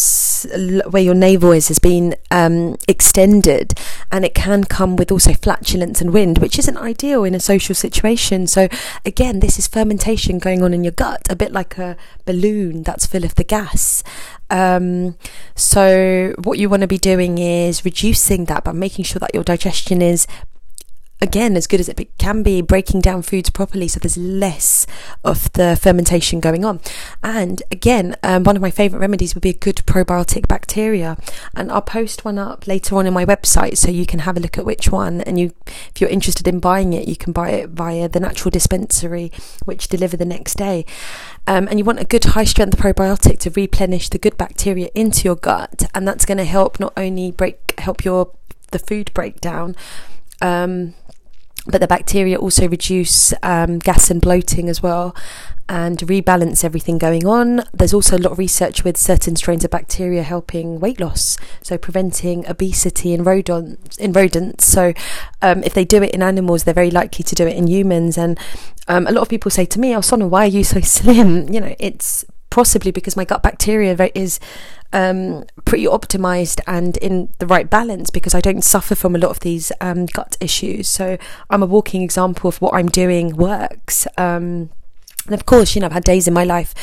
where 0.89 1.01
your 1.01 1.13
navel 1.13 1.51
is 1.51 1.67
has 1.67 1.79
been 1.79 2.15
um, 2.31 2.77
extended, 2.87 3.73
and 4.11 4.25
it 4.25 4.33
can 4.33 4.63
come 4.63 4.95
with 4.95 5.11
also 5.11 5.33
flatulence 5.33 6.01
and 6.01 6.13
wind, 6.13 6.37
which 6.39 6.59
isn't 6.59 6.77
ideal 6.77 7.23
in 7.23 7.35
a 7.35 7.39
social 7.39 7.75
situation. 7.75 8.47
So, 8.47 8.67
again, 9.05 9.39
this 9.39 9.57
is 9.57 9.67
fermentation 9.67 10.39
going 10.39 10.63
on 10.63 10.73
in 10.73 10.83
your 10.83 10.91
gut, 10.91 11.21
a 11.29 11.35
bit 11.35 11.51
like 11.51 11.77
a 11.77 11.95
balloon 12.25 12.83
that's 12.83 13.05
full 13.05 13.23
of 13.23 13.35
the 13.35 13.43
gas. 13.43 14.03
Um, 14.49 15.17
so, 15.55 16.33
what 16.43 16.59
you 16.59 16.69
want 16.69 16.81
to 16.81 16.87
be 16.87 16.97
doing 16.97 17.37
is 17.37 17.85
reducing 17.85 18.45
that 18.45 18.63
by 18.63 18.71
making 18.71 19.05
sure 19.05 19.19
that 19.19 19.33
your 19.33 19.43
digestion 19.43 20.01
is 20.01 20.27
again 21.23 21.55
as 21.55 21.67
good 21.67 21.79
as 21.79 21.87
it 21.87 22.17
can 22.17 22.43
be 22.43 22.61
breaking 22.61 22.99
down 22.99 23.21
foods 23.21 23.49
properly 23.49 23.87
so 23.87 23.97
there's 23.97 24.17
less 24.17 24.85
of 25.23 25.51
the 25.53 25.79
fermentation 25.81 26.41
going 26.41 26.65
on. 26.65 26.81
And 27.23 27.63
again 27.71 28.17
um, 28.23 28.43
one 28.43 28.57
of 28.57 28.61
my 28.61 28.69
favorite 28.69 28.99
remedies 28.99 29.33
would 29.33 29.41
be 29.41 29.51
a 29.51 29.53
good 29.53 29.77
probiotic 29.77 30.47
bacteria. 30.49 31.17
And 31.55 31.71
i'll 31.71 31.81
post 31.81 32.25
one 32.25 32.37
up 32.37 32.67
later 32.67 32.97
on 32.97 33.07
in 33.07 33.13
my 33.13 33.25
website 33.25 33.77
so 33.77 33.89
you 33.89 34.05
can 34.05 34.19
have 34.19 34.35
a 34.35 34.41
look 34.41 34.57
at 34.57 34.65
which 34.65 34.91
one. 34.91 35.21
And 35.21 35.39
you 35.39 35.53
if 35.65 36.01
you're 36.01 36.09
interested 36.09 36.45
in 36.45 36.59
buying 36.59 36.91
it 36.91 37.07
you 37.07 37.15
can 37.15 37.31
buy 37.31 37.51
it 37.51 37.69
via 37.69 38.09
the 38.09 38.19
natural 38.19 38.51
dispensary 38.51 39.31
which 39.63 39.87
deliver 39.87 40.17
the 40.17 40.25
next 40.25 40.55
day. 40.55 40.85
Um, 41.47 41.67
and 41.69 41.79
you 41.79 41.85
want 41.85 41.99
a 41.99 42.05
good 42.05 42.25
high 42.25 42.43
strength 42.43 42.77
probiotic 42.77 43.39
to 43.39 43.49
replenish 43.49 44.09
the 44.09 44.17
good 44.17 44.37
bacteria 44.37 44.89
into 44.93 45.23
your 45.23 45.35
gut. 45.35 45.83
And 45.95 46.05
that's 46.05 46.25
going 46.25 46.37
to 46.37 46.45
help 46.45 46.81
not 46.81 46.93
only 46.97 47.31
break 47.31 47.79
help 47.79 48.03
your 48.03 48.31
the 48.71 48.79
food 48.79 49.13
breakdown 49.13 49.75
um, 50.43 50.93
but 51.65 51.79
the 51.79 51.87
bacteria 51.87 52.37
also 52.37 52.67
reduce 52.67 53.33
um, 53.41 53.79
gas 53.79 54.11
and 54.11 54.21
bloating 54.21 54.67
as 54.67 54.83
well 54.83 55.15
and 55.69 55.99
rebalance 55.99 56.65
everything 56.65 56.97
going 56.97 57.25
on. 57.25 57.63
There's 57.73 57.93
also 57.93 58.17
a 58.17 58.19
lot 58.19 58.33
of 58.33 58.37
research 58.37 58.83
with 58.83 58.97
certain 58.97 59.37
strains 59.37 59.63
of 59.63 59.71
bacteria 59.71 60.23
helping 60.23 60.81
weight 60.81 60.99
loss, 60.99 61.37
so 61.61 61.77
preventing 61.77 62.45
obesity 62.49 63.13
in 63.13 63.23
rodents. 63.23 63.97
In 63.97 64.11
rodents, 64.11 64.65
so 64.65 64.93
um, 65.41 65.63
if 65.63 65.73
they 65.73 65.85
do 65.85 66.03
it 66.03 66.11
in 66.11 66.21
animals, 66.21 66.65
they're 66.65 66.73
very 66.73 66.91
likely 66.91 67.23
to 67.23 67.35
do 67.35 67.47
it 67.47 67.55
in 67.55 67.67
humans. 67.67 68.17
And 68.17 68.37
um, 68.89 69.07
a 69.07 69.11
lot 69.11 69.21
of 69.21 69.29
people 69.29 69.49
say 69.49 69.65
to 69.65 69.79
me, 69.79 69.95
"Oh, 69.95 70.01
why 70.27 70.43
are 70.43 70.47
you 70.47 70.65
so 70.65 70.81
slim?" 70.81 71.51
You 71.51 71.61
know, 71.61 71.75
it's 71.79 72.25
possibly 72.53 72.91
because 72.91 73.17
my 73.17 73.25
gut 73.25 73.41
bacteria 73.41 73.97
is 74.13 74.39
um, 74.93 75.43
pretty 75.65 75.85
optimized 75.85 76.61
and 76.67 76.97
in 76.97 77.33
the 77.39 77.47
right 77.47 77.67
balance 77.67 78.11
because 78.11 78.35
I 78.35 78.41
don't 78.41 78.63
suffer 78.63 78.93
from 78.93 79.15
a 79.15 79.17
lot 79.17 79.31
of 79.31 79.39
these 79.39 79.71
um, 79.81 80.05
gut 80.05 80.37
issues. 80.39 80.87
So 80.87 81.17
I'm 81.49 81.63
a 81.63 81.65
walking 81.65 82.03
example 82.03 82.47
of 82.47 82.61
what 82.61 82.75
I'm 82.75 82.89
doing 82.89 83.35
works. 83.35 84.05
Um, 84.19 84.69
and 85.25 85.33
of 85.33 85.47
course, 85.47 85.73
you 85.73 85.81
know, 85.81 85.87
I've 85.87 85.93
had 85.93 86.03
days 86.03 86.27
in 86.27 86.33
my 86.35 86.43
life, 86.43 86.75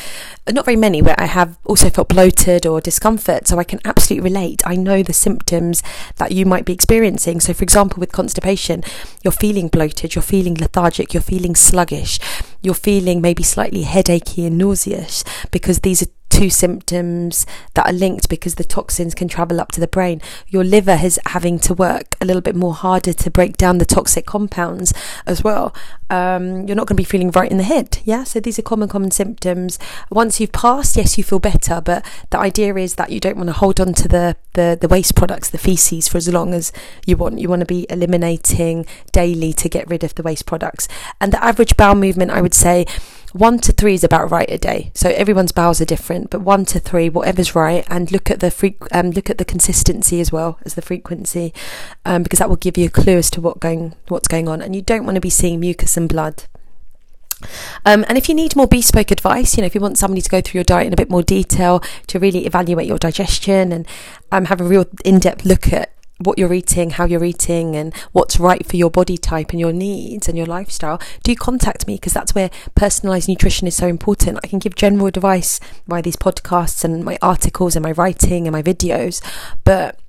not 0.50 0.65
very 0.65 0.77
many, 0.77 1.03
where 1.03 1.15
I 1.19 1.27
have 1.27 1.57
also 1.65 1.89
felt 1.89 2.09
bloated 2.09 2.67
or 2.67 2.81
discomfort. 2.81 3.47
So 3.47 3.61
I 3.61 3.65
can 3.65 3.79
absolutely 3.85 4.29
relate. 4.29 4.62
I 4.67 4.75
know 4.75 5.05
the 5.05 5.12
symptoms 5.12 5.85
that 6.17 6.33
you 6.33 6.47
might 6.47 6.65
be 6.65 6.73
experiencing. 6.73 7.39
So, 7.39 7.53
for 7.53 7.62
example, 7.62 8.00
with 8.00 8.11
constipation, 8.11 8.83
you're 9.23 9.31
feeling 9.31 9.69
bloated, 9.69 10.17
you're 10.17 10.23
feeling 10.23 10.55
lethargic, 10.55 11.15
you're 11.15 11.23
feeling 11.23 11.55
sluggish, 11.55 12.19
you're 12.62 12.75
feeling 12.75 13.21
maybe 13.21 13.43
slightly 13.43 13.83
headachy 13.83 14.47
and 14.47 14.59
nauseous 14.59 15.25
because 15.50 15.81
these 15.81 16.02
are 16.02 16.11
two 16.31 16.49
symptoms 16.49 17.45
that 17.75 17.87
are 17.87 17.93
linked 17.93 18.29
because 18.29 18.55
the 18.55 18.65
toxins 18.65 19.15
can 19.15 19.29
travel 19.29 19.61
up 19.61 19.71
to 19.73 19.81
the 19.81 19.89
brain. 19.89 20.23
Your 20.49 20.65
liver 20.65 20.99
is 21.03 21.21
having 21.27 21.59
to 21.61 21.75
work 21.75 22.17
a 22.21 22.25
little 22.25 22.41
bit 22.41 22.57
more 22.57 22.73
harder 22.73 23.13
to 23.13 23.31
break 23.31 23.57
down 23.57 23.79
the 23.79 23.85
toxic 23.85 24.25
compounds 24.25 24.95
as 25.27 25.45
well. 25.45 25.75
Um, 26.09 26.67
you're 26.67 26.77
not 26.77 26.87
going 26.87 26.97
to 26.97 27.03
be 27.03 27.05
feeling 27.05 27.31
right 27.31 27.51
in 27.51 27.57
the 27.57 27.63
head. 27.63 27.99
Yeah. 28.05 28.25
So 28.25 28.41
these 28.41 28.59
are 28.59 28.63
common, 28.63 28.89
common 28.89 29.11
symptoms. 29.11 29.79
Once 30.11 30.41
you've 30.41 30.53
passed, 30.53 30.97
yes, 30.97 31.19
you 31.19 31.25
feel 31.25 31.39
better, 31.39 31.81
but 31.81 32.05
the 32.31 32.39
idea 32.39 32.75
is 32.77 32.95
that 32.95 33.11
you 33.11 33.21
don't 33.21 33.37
want 33.37 33.49
to 33.49 33.53
hold 33.53 33.81
on 33.81 33.93
to 33.95 34.09
the, 34.09 34.37
the, 34.55 34.79
the 34.81 34.89
waste 34.89 35.15
products, 35.15 35.51
the 35.51 35.59
feces, 35.59 36.09
for 36.09 36.19
as 36.19 36.29
long 36.29 36.55
as 36.55 36.73
you 37.07 37.17
want. 37.17 37.39
You 37.39 37.49
want 37.49 37.61
to 37.61 37.67
be 37.67 37.87
eliminating 37.91 38.87
daily 39.13 39.53
to 39.53 39.69
get 39.69 39.89
rid 39.89 40.05
of 40.05 40.15
the 40.15 40.23
waste 40.23 40.47
products. 40.47 40.89
And 41.21 41.33
the 41.33 41.43
average 41.45 41.77
bowel 41.77 41.95
movement, 41.95 42.31
I 42.31 42.41
would 42.41 42.55
say, 42.55 42.87
one 43.33 43.59
to 43.61 43.73
three 43.73 43.95
is 43.95 44.05
about 44.05 44.31
right 44.31 44.51
a 44.51 44.59
day. 44.59 44.91
So 44.95 45.11
everyone's 45.11 45.53
bowels 45.53 45.81
are 45.81 45.85
different, 45.85 46.31
but 46.31 46.41
one 46.41 46.65
to 46.67 46.81
three, 46.81 47.09
whatever's 47.09 47.55
right, 47.55 47.85
and 47.89 48.11
look 48.11 48.31
at 48.31 48.41
the 48.41 48.75
um, 48.93 49.11
look 49.11 49.31
at 49.31 49.39
the 49.39 49.45
consistency 49.45 50.21
as 50.21 50.33
well 50.33 50.59
as 50.65 50.75
the 50.75 50.83
frequency, 50.83 51.55
um, 52.05 52.23
because 52.23 52.39
that 52.39 52.49
will 52.49 52.57
give 52.57 52.77
you 52.77 52.87
a 52.87 52.91
clue 52.91 53.19
as 53.19 53.31
to 53.31 53.41
what 53.41 53.61
going 53.61 53.95
what's 54.09 54.29
going 54.29 54.49
on. 54.49 54.61
And 54.61 54.75
you 54.75 54.83
don't 54.83 55.05
want 55.05 55.15
to 55.15 55.21
be 55.21 55.31
seeing 55.31 55.61
mucus 55.61 55.97
and 55.97 56.09
blood. 56.09 56.45
Um, 57.87 58.05
and 58.09 58.19
if 58.19 58.29
you 58.29 58.35
need 58.35 58.55
more 58.55 58.67
bespoke 58.67 59.11
advice, 59.11 59.57
you 59.57 59.63
know, 59.63 59.67
if 59.67 59.75
you 59.75 59.81
want 59.81 59.99
somebody 59.99 60.21
to 60.21 60.29
go 60.29 60.41
through 60.41 60.59
your 60.59 60.65
diet 60.65 60.89
in 60.89 60.93
a 60.93 60.97
bit 60.97 61.09
more 61.11 61.23
detail 61.23 61.83
to 62.09 62.19
really 62.19 62.45
evaluate 62.45 62.87
your 62.87 62.99
digestion 62.99 63.73
and 63.73 63.87
um, 64.31 64.47
have 64.47 64.61
a 64.61 64.65
real 64.65 64.85
in-depth 65.05 65.45
look 65.47 65.73
at 65.73 65.91
what 66.21 66.39
you're 66.39 66.53
eating, 66.53 66.91
how 66.91 67.05
you're 67.05 67.25
eating, 67.25 67.77
and 67.77 67.95
what's 68.12 68.39
right 68.39 68.67
for 68.67 68.77
your 68.77 68.91
body 68.91 69.17
type 69.17 69.50
and 69.50 69.61
your 69.61 69.73
needs 69.73 70.29
and 70.29 70.37
your 70.37 70.47
lifestyle, 70.47 71.00
do 71.23 71.35
contact 71.35 71.87
me 71.87 71.95
because 71.95 72.12
that's 72.12 72.35
where 72.35 72.50
personalized 72.75 73.29
nutrition 73.29 73.67
is 73.67 73.77
so 73.77 73.87
important. 73.87 74.39
I 74.43 74.47
can 74.47 74.59
give 74.59 74.75
general 74.75 75.07
advice 75.07 75.61
via 75.87 76.03
these 76.03 76.17
podcasts 76.17 76.85
and 76.85 77.05
my 77.05 77.19
articles 77.23 77.77
and 77.77 77.83
my 77.83 77.93
writing 77.93 78.47
and 78.47 78.53
my 78.53 78.62
videos, 78.62 79.23
but 79.65 80.00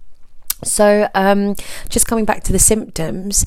So, 0.63 1.07
um, 1.15 1.55
just 1.87 2.05
coming 2.05 2.25
back 2.25 2.43
to 2.43 2.51
the 2.51 2.59
symptoms, 2.59 3.45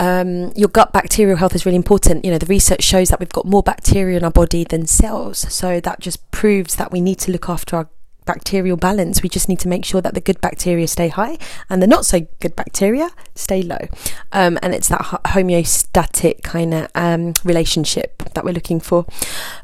um, 0.00 0.50
your 0.56 0.68
gut 0.68 0.92
bacterial 0.92 1.36
health 1.36 1.54
is 1.54 1.66
really 1.66 1.76
important. 1.76 2.24
You 2.24 2.30
know, 2.30 2.38
the 2.38 2.46
research 2.46 2.82
shows 2.82 3.10
that 3.10 3.20
we've 3.20 3.28
got 3.28 3.44
more 3.44 3.62
bacteria 3.62 4.16
in 4.16 4.24
our 4.24 4.30
body 4.30 4.64
than 4.64 4.86
cells. 4.86 5.38
So 5.52 5.78
that 5.78 6.00
just 6.00 6.28
proves 6.30 6.76
that 6.76 6.90
we 6.90 7.02
need 7.02 7.18
to 7.20 7.30
look 7.30 7.50
after 7.50 7.76
our 7.76 7.88
bacterial 8.24 8.78
balance. 8.78 9.22
We 9.22 9.28
just 9.28 9.48
need 9.48 9.60
to 9.60 9.68
make 9.68 9.84
sure 9.84 10.00
that 10.00 10.14
the 10.14 10.20
good 10.20 10.40
bacteria 10.40 10.88
stay 10.88 11.08
high 11.08 11.36
and 11.68 11.82
the 11.82 11.86
not 11.86 12.06
so 12.06 12.26
good 12.40 12.56
bacteria 12.56 13.10
stay 13.34 13.62
low. 13.62 13.88
Um, 14.32 14.58
and 14.62 14.74
it's 14.74 14.88
that 14.88 15.00
homeostatic 15.00 16.42
kind 16.42 16.72
of 16.72 16.88
um, 16.94 17.34
relationship 17.44 18.22
that 18.34 18.42
we're 18.42 18.54
looking 18.54 18.80
for. 18.80 19.04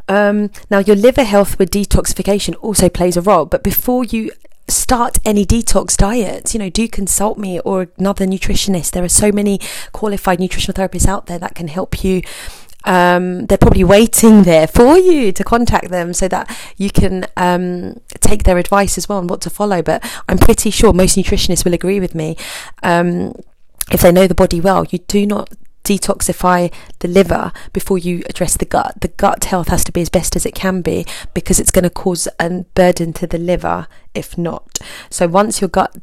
Um, 0.07 0.51
now, 0.71 0.81
your 0.81 0.97
liver 0.97 1.25
health 1.25 1.59
with 1.59 1.71
detoxification 1.71 2.57
also 2.61 2.91
plays 2.91 3.17
a 3.17 3.23
role, 3.23 3.47
but 3.47 3.63
before 3.63 4.05
you 4.05 4.31
start 4.69 5.19
any 5.25 5.45
detox 5.47 5.97
diets, 5.97 6.55
you 6.55 6.59
know, 6.59 6.71
do 6.71 6.89
consult 6.89 7.39
me 7.39 7.61
or 7.61 7.89
another 7.99 8.27
nutritionist. 8.27 8.93
There 8.93 9.05
are 9.05 9.09
so 9.09 9.31
many 9.31 9.61
qualified 9.93 10.41
nutritional 10.41 10.75
therapists 10.75 11.07
out 11.07 11.27
there 11.27 11.39
that 11.39 11.55
can 11.55 11.69
help 11.69 12.03
you. 12.05 12.23
Um, 12.85 13.47
they're 13.47 13.59
probably 13.59 13.83
waiting 13.83 14.45
there 14.45 14.69
for 14.69 14.97
you 14.97 15.33
to 15.33 15.43
contact 15.43 15.89
them 15.91 16.13
so 16.13 16.29
that 16.29 16.49
you 16.77 16.91
can 16.91 17.27
um, 17.37 18.01
take 18.21 18.45
their 18.45 18.59
advice 18.59 18.97
as 18.97 19.09
well 19.09 19.19
on 19.19 19.27
what 19.27 19.41
to 19.43 19.51
follow. 19.51 19.83
But 19.83 20.05
I'm 20.29 20.39
pretty 20.39 20.71
sure 20.71 20.93
most 20.93 21.17
nutritionists 21.17 21.65
will 21.65 21.75
agree 21.75 21.99
with 21.99 22.15
me. 22.15 22.37
Um, 22.83 23.35
if 23.91 24.03
they 24.03 24.13
know 24.13 24.27
the 24.27 24.35
body 24.35 24.61
well, 24.61 24.85
you 24.91 24.99
do 25.01 25.27
not 25.27 25.51
detoxify 25.87 26.73
the 26.99 27.09
liver 27.09 27.53
before 27.73 27.97
you 27.97 28.23
address 28.29 28.57
the 28.57 28.65
gut. 28.65 28.95
The 29.01 29.09
gut 29.09 29.45
health 29.45 29.69
has 29.69 29.85
to 29.85 29.93
be 29.93 30.03
as 30.03 30.11
best 30.11 30.35
as 30.37 30.45
it 30.45 30.55
can 30.55 30.83
be 30.83 31.07
because 31.33 31.61
it's 31.61 31.71
going 31.71 31.85
to 31.85 31.91
cause 31.91 32.27
a 32.41 32.65
burden 32.75 33.13
to 33.15 33.27
the 33.27 33.39
liver 33.39 33.87
if 34.15 34.37
not. 34.37 34.79
So 35.11 35.29
once 35.29 35.61
your 35.61 35.69
gut 35.69 35.95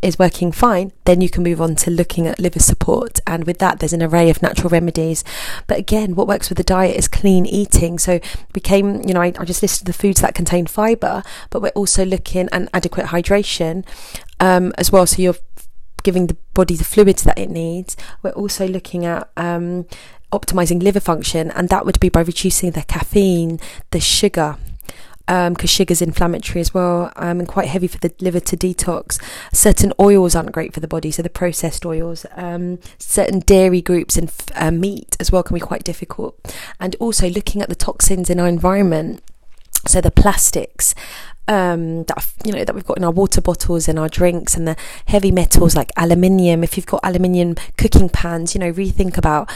is 0.00 0.18
working 0.18 0.50
fine, 0.50 0.92
then 1.04 1.20
you 1.20 1.30
can 1.30 1.44
move 1.44 1.60
on 1.60 1.76
to 1.76 1.90
looking 1.90 2.26
at 2.26 2.38
liver 2.40 2.58
support. 2.58 3.20
And 3.26 3.44
with 3.44 3.58
that, 3.58 3.78
there's 3.78 3.92
an 3.92 4.02
array 4.02 4.30
of 4.30 4.42
natural 4.42 4.68
remedies. 4.68 5.24
But 5.66 5.78
again, 5.78 6.14
what 6.14 6.26
works 6.26 6.48
with 6.48 6.58
the 6.58 6.64
diet 6.64 6.96
is 6.96 7.06
clean 7.08 7.46
eating. 7.46 7.98
So 7.98 8.20
we 8.54 8.60
came, 8.60 9.00
you 9.02 9.14
know, 9.14 9.22
I, 9.22 9.32
I 9.38 9.44
just 9.44 9.62
listed 9.62 9.86
the 9.86 9.92
foods 9.92 10.20
that 10.20 10.34
contain 10.34 10.66
fiber, 10.66 11.22
but 11.50 11.62
we're 11.62 11.68
also 11.70 12.04
looking 12.04 12.48
at 12.50 12.68
adequate 12.74 13.06
hydration 13.06 13.84
um, 14.40 14.72
as 14.76 14.90
well. 14.90 15.06
So 15.06 15.22
you're 15.22 15.36
giving 16.02 16.26
the 16.26 16.36
body 16.54 16.76
the 16.76 16.84
fluids 16.84 17.22
that 17.24 17.38
it 17.38 17.50
needs. 17.50 17.96
We're 18.22 18.30
also 18.30 18.66
looking 18.66 19.04
at 19.04 19.30
um, 19.36 19.86
optimizing 20.32 20.82
liver 20.82 21.00
function, 21.00 21.50
and 21.50 21.68
that 21.68 21.84
would 21.84 22.00
be 22.00 22.08
by 22.08 22.20
reducing 22.20 22.72
the 22.72 22.82
caffeine, 22.82 23.60
the 23.90 24.00
sugar. 24.00 24.56
Because 25.24 25.80
um, 25.80 25.86
is 25.88 26.02
inflammatory 26.02 26.60
as 26.60 26.74
well 26.74 27.12
um, 27.14 27.38
and 27.38 27.46
quite 27.46 27.68
heavy 27.68 27.86
for 27.86 27.98
the 27.98 28.12
liver 28.18 28.40
to 28.40 28.56
detox. 28.56 29.22
Certain 29.52 29.92
oils 30.00 30.34
aren't 30.34 30.50
great 30.50 30.74
for 30.74 30.80
the 30.80 30.88
body, 30.88 31.12
so 31.12 31.22
the 31.22 31.30
processed 31.30 31.86
oils. 31.86 32.26
Um, 32.34 32.80
certain 32.98 33.38
dairy 33.38 33.80
groups 33.80 34.16
and 34.16 34.32
uh, 34.56 34.72
meat 34.72 35.16
as 35.20 35.30
well 35.30 35.44
can 35.44 35.54
be 35.54 35.60
quite 35.60 35.84
difficult. 35.84 36.36
And 36.80 36.96
also 36.98 37.30
looking 37.30 37.62
at 37.62 37.68
the 37.68 37.76
toxins 37.76 38.30
in 38.30 38.40
our 38.40 38.48
environment 38.48 39.22
so 39.86 40.00
the 40.00 40.10
plastics 40.10 40.94
um, 41.48 42.04
that 42.04 42.32
you 42.44 42.52
know 42.52 42.64
that 42.64 42.74
we've 42.74 42.86
got 42.86 42.98
in 42.98 43.04
our 43.04 43.10
water 43.10 43.40
bottles 43.40 43.88
and 43.88 43.98
our 43.98 44.08
drinks 44.08 44.56
and 44.56 44.66
the 44.66 44.76
heavy 45.06 45.30
metals 45.30 45.74
like 45.74 45.90
aluminium. 45.96 46.62
If 46.62 46.76
you've 46.76 46.86
got 46.86 47.00
aluminium 47.02 47.56
cooking 47.76 48.08
pans, 48.08 48.54
you 48.54 48.60
know 48.60 48.72
rethink 48.72 49.18
about 49.18 49.50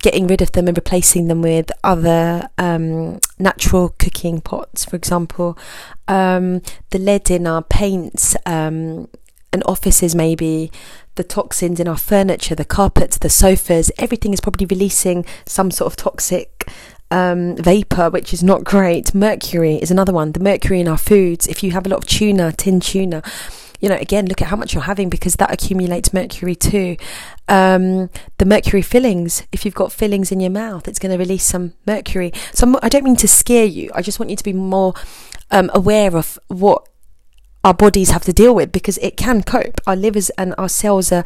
getting 0.00 0.26
rid 0.26 0.40
of 0.40 0.52
them 0.52 0.68
and 0.68 0.76
replacing 0.76 1.26
them 1.26 1.42
with 1.42 1.70
other 1.82 2.48
um, 2.56 3.20
natural 3.38 3.94
cooking 3.98 4.40
pots. 4.40 4.84
For 4.84 4.96
example, 4.96 5.58
um, 6.06 6.62
the 6.90 6.98
lead 6.98 7.30
in 7.30 7.46
our 7.46 7.62
paints 7.62 8.36
um, 8.46 9.08
and 9.52 9.62
offices, 9.66 10.14
maybe 10.14 10.70
the 11.16 11.24
toxins 11.24 11.80
in 11.80 11.88
our 11.88 11.96
furniture, 11.96 12.54
the 12.54 12.64
carpets, 12.64 13.18
the 13.18 13.28
sofas, 13.28 13.90
everything 13.98 14.32
is 14.32 14.40
probably 14.40 14.66
releasing 14.66 15.24
some 15.46 15.70
sort 15.70 15.92
of 15.92 15.96
toxic 15.96 16.70
um, 17.10 17.56
vapor, 17.56 18.10
which 18.10 18.32
is 18.32 18.42
not 18.42 18.64
great. 18.64 19.14
Mercury 19.14 19.76
is 19.76 19.90
another 19.90 20.12
one. 20.12 20.32
The 20.32 20.40
mercury 20.40 20.80
in 20.80 20.88
our 20.88 20.98
foods. 20.98 21.46
If 21.46 21.62
you 21.62 21.70
have 21.72 21.86
a 21.86 21.88
lot 21.88 21.98
of 21.98 22.06
tuna, 22.06 22.52
tin 22.52 22.80
tuna, 22.80 23.22
you 23.80 23.88
know, 23.88 23.96
again, 23.96 24.26
look 24.26 24.42
at 24.42 24.48
how 24.48 24.56
much 24.56 24.74
you're 24.74 24.82
having 24.82 25.08
because 25.08 25.36
that 25.36 25.52
accumulates 25.52 26.12
mercury 26.12 26.54
too. 26.54 26.96
Um, 27.46 28.10
the 28.38 28.44
mercury 28.44 28.82
fillings, 28.82 29.44
if 29.52 29.64
you've 29.64 29.74
got 29.74 29.92
fillings 29.92 30.32
in 30.32 30.40
your 30.40 30.50
mouth, 30.50 30.88
it's 30.88 30.98
going 30.98 31.12
to 31.12 31.18
release 31.18 31.44
some 31.44 31.74
mercury. 31.86 32.32
So 32.52 32.78
I 32.82 32.88
don't 32.88 33.04
mean 33.04 33.16
to 33.16 33.28
scare 33.28 33.66
you. 33.66 33.90
I 33.94 34.02
just 34.02 34.18
want 34.18 34.30
you 34.30 34.36
to 34.36 34.44
be 34.44 34.52
more 34.52 34.94
um, 35.50 35.70
aware 35.72 36.16
of 36.16 36.38
what 36.48 36.88
our 37.64 37.74
bodies 37.74 38.10
have 38.10 38.24
to 38.24 38.32
deal 38.32 38.54
with 38.54 38.72
because 38.72 38.98
it 38.98 39.16
can 39.16 39.42
cope. 39.42 39.80
Our 39.86 39.96
livers 39.96 40.30
and 40.30 40.54
our 40.58 40.68
cells 40.68 41.10
are 41.12 41.24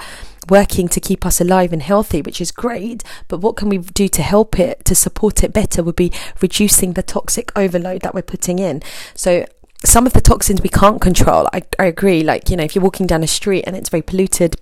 working 0.48 0.88
to 0.88 1.00
keep 1.00 1.26
us 1.26 1.40
alive 1.40 1.72
and 1.72 1.82
healthy, 1.82 2.22
which 2.22 2.40
is 2.40 2.50
great. 2.50 3.04
But 3.28 3.38
what 3.38 3.56
can 3.56 3.68
we 3.68 3.78
do 3.78 4.08
to 4.08 4.22
help 4.22 4.58
it, 4.58 4.84
to 4.86 4.94
support 4.94 5.44
it 5.44 5.52
better, 5.52 5.82
would 5.82 5.96
be 5.96 6.12
reducing 6.40 6.94
the 6.94 7.02
toxic 7.02 7.52
overload 7.56 8.02
that 8.02 8.14
we're 8.14 8.22
putting 8.22 8.58
in. 8.58 8.82
So 9.14 9.46
some 9.84 10.06
of 10.06 10.14
the 10.14 10.20
toxins 10.20 10.62
we 10.62 10.68
can't 10.68 11.00
control. 11.00 11.48
I, 11.52 11.62
I 11.78 11.84
agree. 11.84 12.22
Like, 12.22 12.48
you 12.48 12.56
know, 12.56 12.64
if 12.64 12.74
you're 12.74 12.84
walking 12.84 13.06
down 13.06 13.22
a 13.22 13.28
street 13.28 13.64
and 13.66 13.76
it's 13.76 13.88
very 13.88 14.02
polluted, 14.02 14.56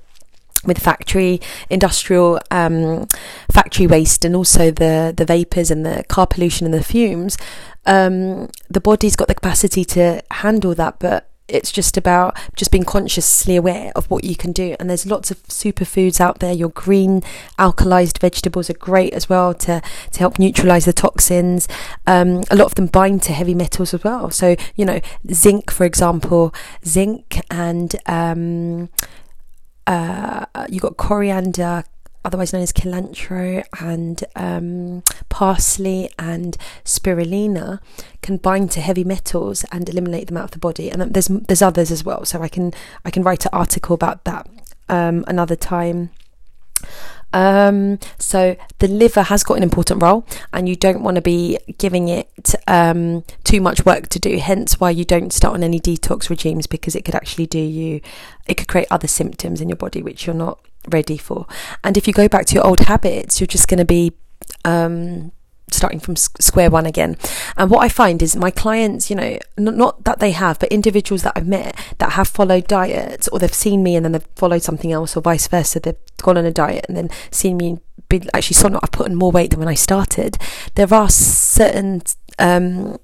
with 0.66 0.78
factory 0.78 1.40
industrial 1.70 2.38
um, 2.50 3.06
factory 3.50 3.86
waste 3.86 4.26
and 4.26 4.36
also 4.36 4.70
the 4.70 5.10
the 5.16 5.24
vapors 5.24 5.70
and 5.70 5.86
the 5.86 6.04
car 6.08 6.26
pollution 6.26 6.66
and 6.66 6.74
the 6.74 6.84
fumes 6.84 7.38
um, 7.86 8.46
the 8.68 8.80
body's 8.80 9.16
got 9.16 9.26
the 9.26 9.34
capacity 9.34 9.86
to 9.86 10.22
handle 10.30 10.74
that 10.74 10.98
but 10.98 11.30
it's 11.50 11.73
just 11.73 11.97
about 11.97 12.38
just 12.57 12.71
being 12.71 12.85
consciously 12.85 13.57
aware 13.57 13.92
of 13.95 14.11
what 14.11 14.25
you 14.25 14.37
can 14.37 14.52
do. 14.52 14.76
And 14.78 14.88
there's 14.88 15.07
lots 15.07 15.30
of 15.30 15.42
superfoods 15.45 16.21
out 16.21 16.38
there. 16.38 16.52
Your 16.52 16.71
green 16.71 17.23
alkalized 17.59 18.19
vegetables 18.19 18.71
are 18.71 18.75
great 18.75 19.12
as 19.12 19.28
well 19.28 19.54
to, 19.54 19.83
to 20.12 20.19
help 20.19 20.38
neutralize 20.38 20.85
the 20.85 20.92
toxins. 20.92 21.69
Um, 22.07 22.42
a 22.50 22.57
lot 22.57 22.66
of 22.66 22.75
them 22.75 22.87
bind 22.87 23.23
to 23.25 23.33
heavy 23.33 23.54
metals 23.54 23.95
as 23.95 24.04
well. 24.04 24.30
So, 24.30 24.57
you 24.76 24.85
know, 24.85 25.00
zinc, 25.33 25.71
for 25.71 25.85
example, 25.85 26.54
zinc 26.85 27.40
and 27.50 27.95
um, 28.07 28.88
uh, 29.87 30.47
you 30.69 30.80
got 30.80 30.97
coriander, 30.97 31.85
otherwise 32.24 32.52
known 32.52 32.62
as 32.62 32.72
cilantro 32.72 33.64
and 33.80 34.24
um, 34.36 35.02
parsley 35.28 36.10
and 36.18 36.56
spirulina 36.84 37.80
can 38.22 38.36
bind 38.36 38.70
to 38.72 38.80
heavy 38.80 39.04
metals 39.04 39.64
and 39.72 39.88
eliminate 39.88 40.26
them 40.26 40.36
out 40.36 40.44
of 40.44 40.50
the 40.50 40.58
body. 40.58 40.90
And 40.90 41.14
there's 41.14 41.28
there's 41.28 41.62
others 41.62 41.90
as 41.90 42.04
well. 42.04 42.24
So 42.24 42.42
I 42.42 42.48
can 42.48 42.72
I 43.04 43.10
can 43.10 43.22
write 43.22 43.44
an 43.46 43.50
article 43.52 43.94
about 43.94 44.24
that 44.24 44.48
um, 44.88 45.24
another 45.26 45.56
time 45.56 46.10
um, 47.32 47.99
so 48.18 48.56
the 48.78 48.88
liver 48.88 49.22
has 49.22 49.42
got 49.42 49.56
an 49.56 49.62
important 49.62 50.02
role, 50.02 50.26
and 50.52 50.68
you 50.68 50.76
don't 50.76 51.02
want 51.02 51.16
to 51.16 51.22
be 51.22 51.58
giving 51.78 52.08
it 52.08 52.54
um, 52.66 53.25
too 53.44 53.60
much 53.60 53.84
work 53.84 54.08
to 54.08 54.18
do. 54.18 54.38
Hence, 54.38 54.80
why 54.80 54.90
you 54.90 55.04
don't 55.04 55.32
start 55.32 55.54
on 55.54 55.62
any 55.62 55.80
detox 55.80 56.30
regimes 56.30 56.66
because 56.66 56.94
it 56.94 57.04
could 57.04 57.14
actually 57.14 57.46
do 57.46 57.58
you, 57.58 58.00
it 58.46 58.56
could 58.56 58.68
create 58.68 58.88
other 58.90 59.08
symptoms 59.08 59.60
in 59.60 59.68
your 59.68 59.76
body 59.76 60.02
which 60.02 60.26
you're 60.26 60.34
not 60.34 60.58
ready 60.88 61.18
for. 61.18 61.46
And 61.84 61.96
if 61.96 62.06
you 62.06 62.12
go 62.12 62.28
back 62.28 62.46
to 62.46 62.54
your 62.54 62.66
old 62.66 62.80
habits, 62.80 63.40
you're 63.40 63.46
just 63.46 63.68
going 63.68 63.78
to 63.78 63.84
be 63.84 64.12
um, 64.64 65.32
starting 65.72 66.00
from 66.00 66.16
square 66.16 66.70
one 66.70 66.86
again. 66.86 67.16
And 67.56 67.70
what 67.70 67.84
I 67.84 67.88
find 67.88 68.22
is 68.22 68.36
my 68.36 68.50
clients, 68.50 69.10
you 69.10 69.16
know, 69.16 69.38
not, 69.58 69.76
not, 69.76 70.04
that 70.04 70.18
they 70.18 70.32
have, 70.32 70.58
but 70.58 70.70
individuals 70.70 71.22
that 71.22 71.34
I've 71.36 71.46
met 71.46 71.76
that 71.98 72.12
have 72.12 72.28
followed 72.28 72.66
diets 72.66 73.28
or 73.28 73.38
they've 73.38 73.52
seen 73.52 73.82
me 73.82 73.96
and 73.96 74.04
then 74.04 74.12
they've 74.12 74.28
followed 74.36 74.62
something 74.62 74.92
else 74.92 75.16
or 75.16 75.22
vice 75.22 75.46
versa. 75.46 75.80
They've 75.80 75.96
gone 76.22 76.38
on 76.38 76.44
a 76.44 76.50
diet 76.50 76.86
and 76.88 76.96
then 76.96 77.10
seen 77.30 77.56
me 77.56 77.68
and 77.70 77.80
be, 78.08 78.22
actually 78.34 78.54
saw 78.54 78.68
not 78.68 78.84
I've 78.84 78.92
put 78.92 79.08
on 79.08 79.14
more 79.14 79.30
weight 79.30 79.50
than 79.50 79.60
when 79.60 79.68
I 79.68 79.74
started. 79.74 80.36
There 80.74 80.92
are 80.92 81.08
certain 81.08 82.02
um, 82.38 82.98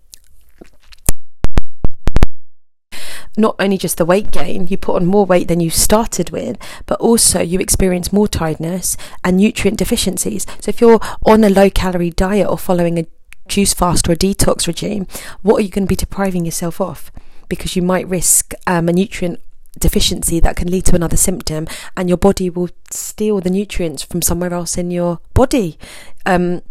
not 3.36 3.56
only 3.58 3.78
just 3.78 3.98
the 3.98 4.04
weight 4.04 4.30
gain, 4.30 4.66
you 4.66 4.76
put 4.76 4.96
on 4.96 5.06
more 5.06 5.26
weight 5.26 5.48
than 5.48 5.60
you 5.60 5.70
started 5.70 6.30
with, 6.30 6.56
but 6.86 7.00
also 7.00 7.40
you 7.40 7.60
experience 7.60 8.12
more 8.12 8.28
tiredness 8.28 8.96
and 9.22 9.36
nutrient 9.36 9.78
deficiencies. 9.78 10.46
So 10.60 10.70
if 10.70 10.80
you're 10.80 11.00
on 11.24 11.44
a 11.44 11.50
low 11.50 11.70
calorie 11.70 12.10
diet 12.10 12.48
or 12.48 12.58
following 12.58 12.98
a 12.98 13.06
juice 13.48 13.74
fast 13.74 14.08
or 14.08 14.12
a 14.12 14.16
detox 14.16 14.66
regime, 14.66 15.06
what 15.42 15.56
are 15.56 15.62
you 15.62 15.68
going 15.68 15.86
to 15.86 15.88
be 15.88 15.96
depriving 15.96 16.44
yourself 16.44 16.80
of? 16.80 17.12
Because 17.48 17.76
you 17.76 17.82
might 17.82 18.08
risk 18.08 18.54
um, 18.66 18.88
a 18.88 18.92
nutrient 18.92 19.40
deficiency 19.78 20.40
that 20.40 20.56
can 20.56 20.68
lead 20.68 20.86
to 20.86 20.96
another 20.96 21.16
symptom, 21.16 21.66
and 21.96 22.08
your 22.08 22.16
body 22.18 22.48
will 22.48 22.70
steal 22.90 23.40
the 23.40 23.50
nutrients 23.50 24.02
from 24.02 24.22
somewhere 24.22 24.54
else 24.54 24.78
in 24.78 24.90
your 24.90 25.20
body. 25.34 25.78
Um, 26.24 26.62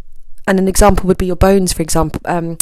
and 0.48 0.60
an 0.60 0.68
example 0.68 1.08
would 1.08 1.18
be 1.18 1.26
your 1.26 1.36
bones, 1.36 1.74
for 1.74 1.82
example, 1.82 2.22
um, 2.26 2.58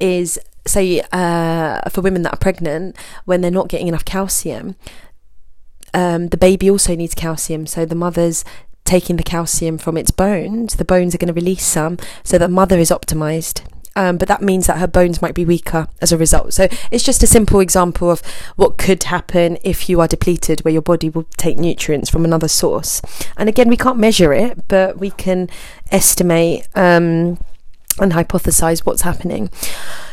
is 0.00 0.38
say 0.66 1.02
uh, 1.12 1.88
for 1.90 2.00
women 2.00 2.22
that 2.22 2.34
are 2.34 2.38
pregnant 2.38 2.96
when 3.24 3.40
they're 3.40 3.50
not 3.50 3.68
getting 3.68 3.88
enough 3.88 4.04
calcium 4.04 4.76
um, 5.94 6.28
the 6.28 6.36
baby 6.36 6.70
also 6.70 6.94
needs 6.94 7.14
calcium 7.14 7.66
so 7.66 7.84
the 7.84 7.94
mother's 7.94 8.44
taking 8.84 9.16
the 9.16 9.22
calcium 9.22 9.78
from 9.78 9.96
its 9.96 10.10
bones 10.10 10.76
the 10.76 10.84
bones 10.84 11.14
are 11.14 11.18
going 11.18 11.28
to 11.28 11.34
release 11.34 11.64
some 11.64 11.98
so 12.24 12.38
that 12.38 12.50
mother 12.50 12.78
is 12.78 12.90
optimized 12.90 13.62
um, 13.98 14.16
but 14.16 14.28
that 14.28 14.42
means 14.42 14.68
that 14.68 14.78
her 14.78 14.86
bones 14.86 15.20
might 15.20 15.34
be 15.34 15.44
weaker 15.44 15.88
as 16.00 16.12
a 16.12 16.16
result. 16.16 16.54
So 16.54 16.68
it's 16.92 17.02
just 17.02 17.24
a 17.24 17.26
simple 17.26 17.58
example 17.58 18.12
of 18.12 18.22
what 18.54 18.78
could 18.78 19.02
happen 19.02 19.58
if 19.64 19.88
you 19.88 20.00
are 20.00 20.06
depleted, 20.06 20.60
where 20.60 20.72
your 20.72 20.82
body 20.82 21.10
will 21.10 21.24
take 21.36 21.58
nutrients 21.58 22.08
from 22.08 22.24
another 22.24 22.46
source. 22.46 23.02
And 23.36 23.48
again, 23.48 23.68
we 23.68 23.76
can't 23.76 23.98
measure 23.98 24.32
it, 24.32 24.68
but 24.68 24.98
we 24.98 25.10
can 25.10 25.50
estimate 25.90 26.68
um, 26.76 27.38
and 28.00 28.12
hypothesize 28.12 28.80
what's 28.80 29.02
happening. 29.02 29.50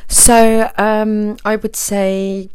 So 0.08 0.72
um, 0.78 1.38
I 1.46 1.56
would 1.56 1.76
say 1.76 2.50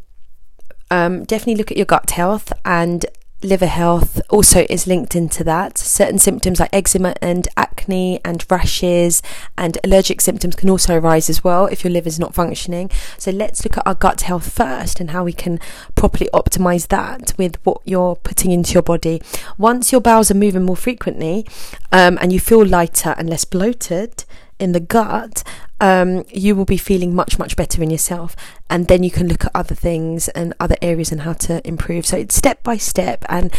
um, 0.89 1.23
definitely 1.23 1.55
look 1.55 1.71
at 1.71 1.77
your 1.77 1.85
gut 1.85 2.11
health 2.11 2.51
and 2.65 3.05
liver 3.43 3.65
health 3.65 4.21
also 4.29 4.65
is 4.69 4.85
linked 4.85 5.15
into 5.15 5.43
that. 5.43 5.77
Certain 5.77 6.19
symptoms 6.19 6.59
like 6.59 6.69
eczema 6.73 7.15
and 7.21 7.47
acne 7.57 8.19
and 8.23 8.45
rashes 8.49 9.21
and 9.57 9.77
allergic 9.83 10.21
symptoms 10.21 10.55
can 10.55 10.69
also 10.69 10.97
arise 10.97 11.29
as 11.29 11.43
well 11.43 11.65
if 11.65 11.83
your 11.83 11.91
liver 11.91 12.07
is 12.07 12.19
not 12.19 12.33
functioning. 12.33 12.89
So 13.17 13.31
let's 13.31 13.63
look 13.63 13.77
at 13.77 13.87
our 13.87 13.95
gut 13.95 14.21
health 14.21 14.51
first 14.51 14.99
and 14.99 15.11
how 15.11 15.23
we 15.23 15.33
can 15.33 15.59
properly 15.95 16.29
optimize 16.33 16.87
that 16.89 17.33
with 17.37 17.57
what 17.65 17.81
you're 17.85 18.15
putting 18.15 18.51
into 18.51 18.73
your 18.73 18.83
body. 18.83 19.21
Once 19.57 19.91
your 19.91 20.01
bowels 20.01 20.29
are 20.29 20.35
moving 20.35 20.63
more 20.63 20.77
frequently 20.77 21.47
um, 21.91 22.17
and 22.21 22.31
you 22.31 22.39
feel 22.39 22.65
lighter 22.65 23.15
and 23.17 23.29
less 23.29 23.45
bloated, 23.45 24.23
in 24.61 24.71
the 24.73 24.79
gut, 24.79 25.43
um, 25.79 26.23
you 26.29 26.55
will 26.55 26.65
be 26.65 26.77
feeling 26.77 27.15
much, 27.15 27.39
much 27.39 27.55
better 27.55 27.81
in 27.81 27.89
yourself. 27.89 28.35
And 28.69 28.87
then 28.87 29.03
you 29.03 29.11
can 29.11 29.27
look 29.27 29.45
at 29.45 29.51
other 29.55 29.75
things 29.75 30.29
and 30.29 30.53
other 30.59 30.75
areas 30.81 31.11
and 31.11 31.21
how 31.21 31.33
to 31.33 31.67
improve. 31.67 32.05
So 32.05 32.17
it's 32.17 32.35
step 32.35 32.63
by 32.63 32.77
step. 32.77 33.25
And 33.27 33.51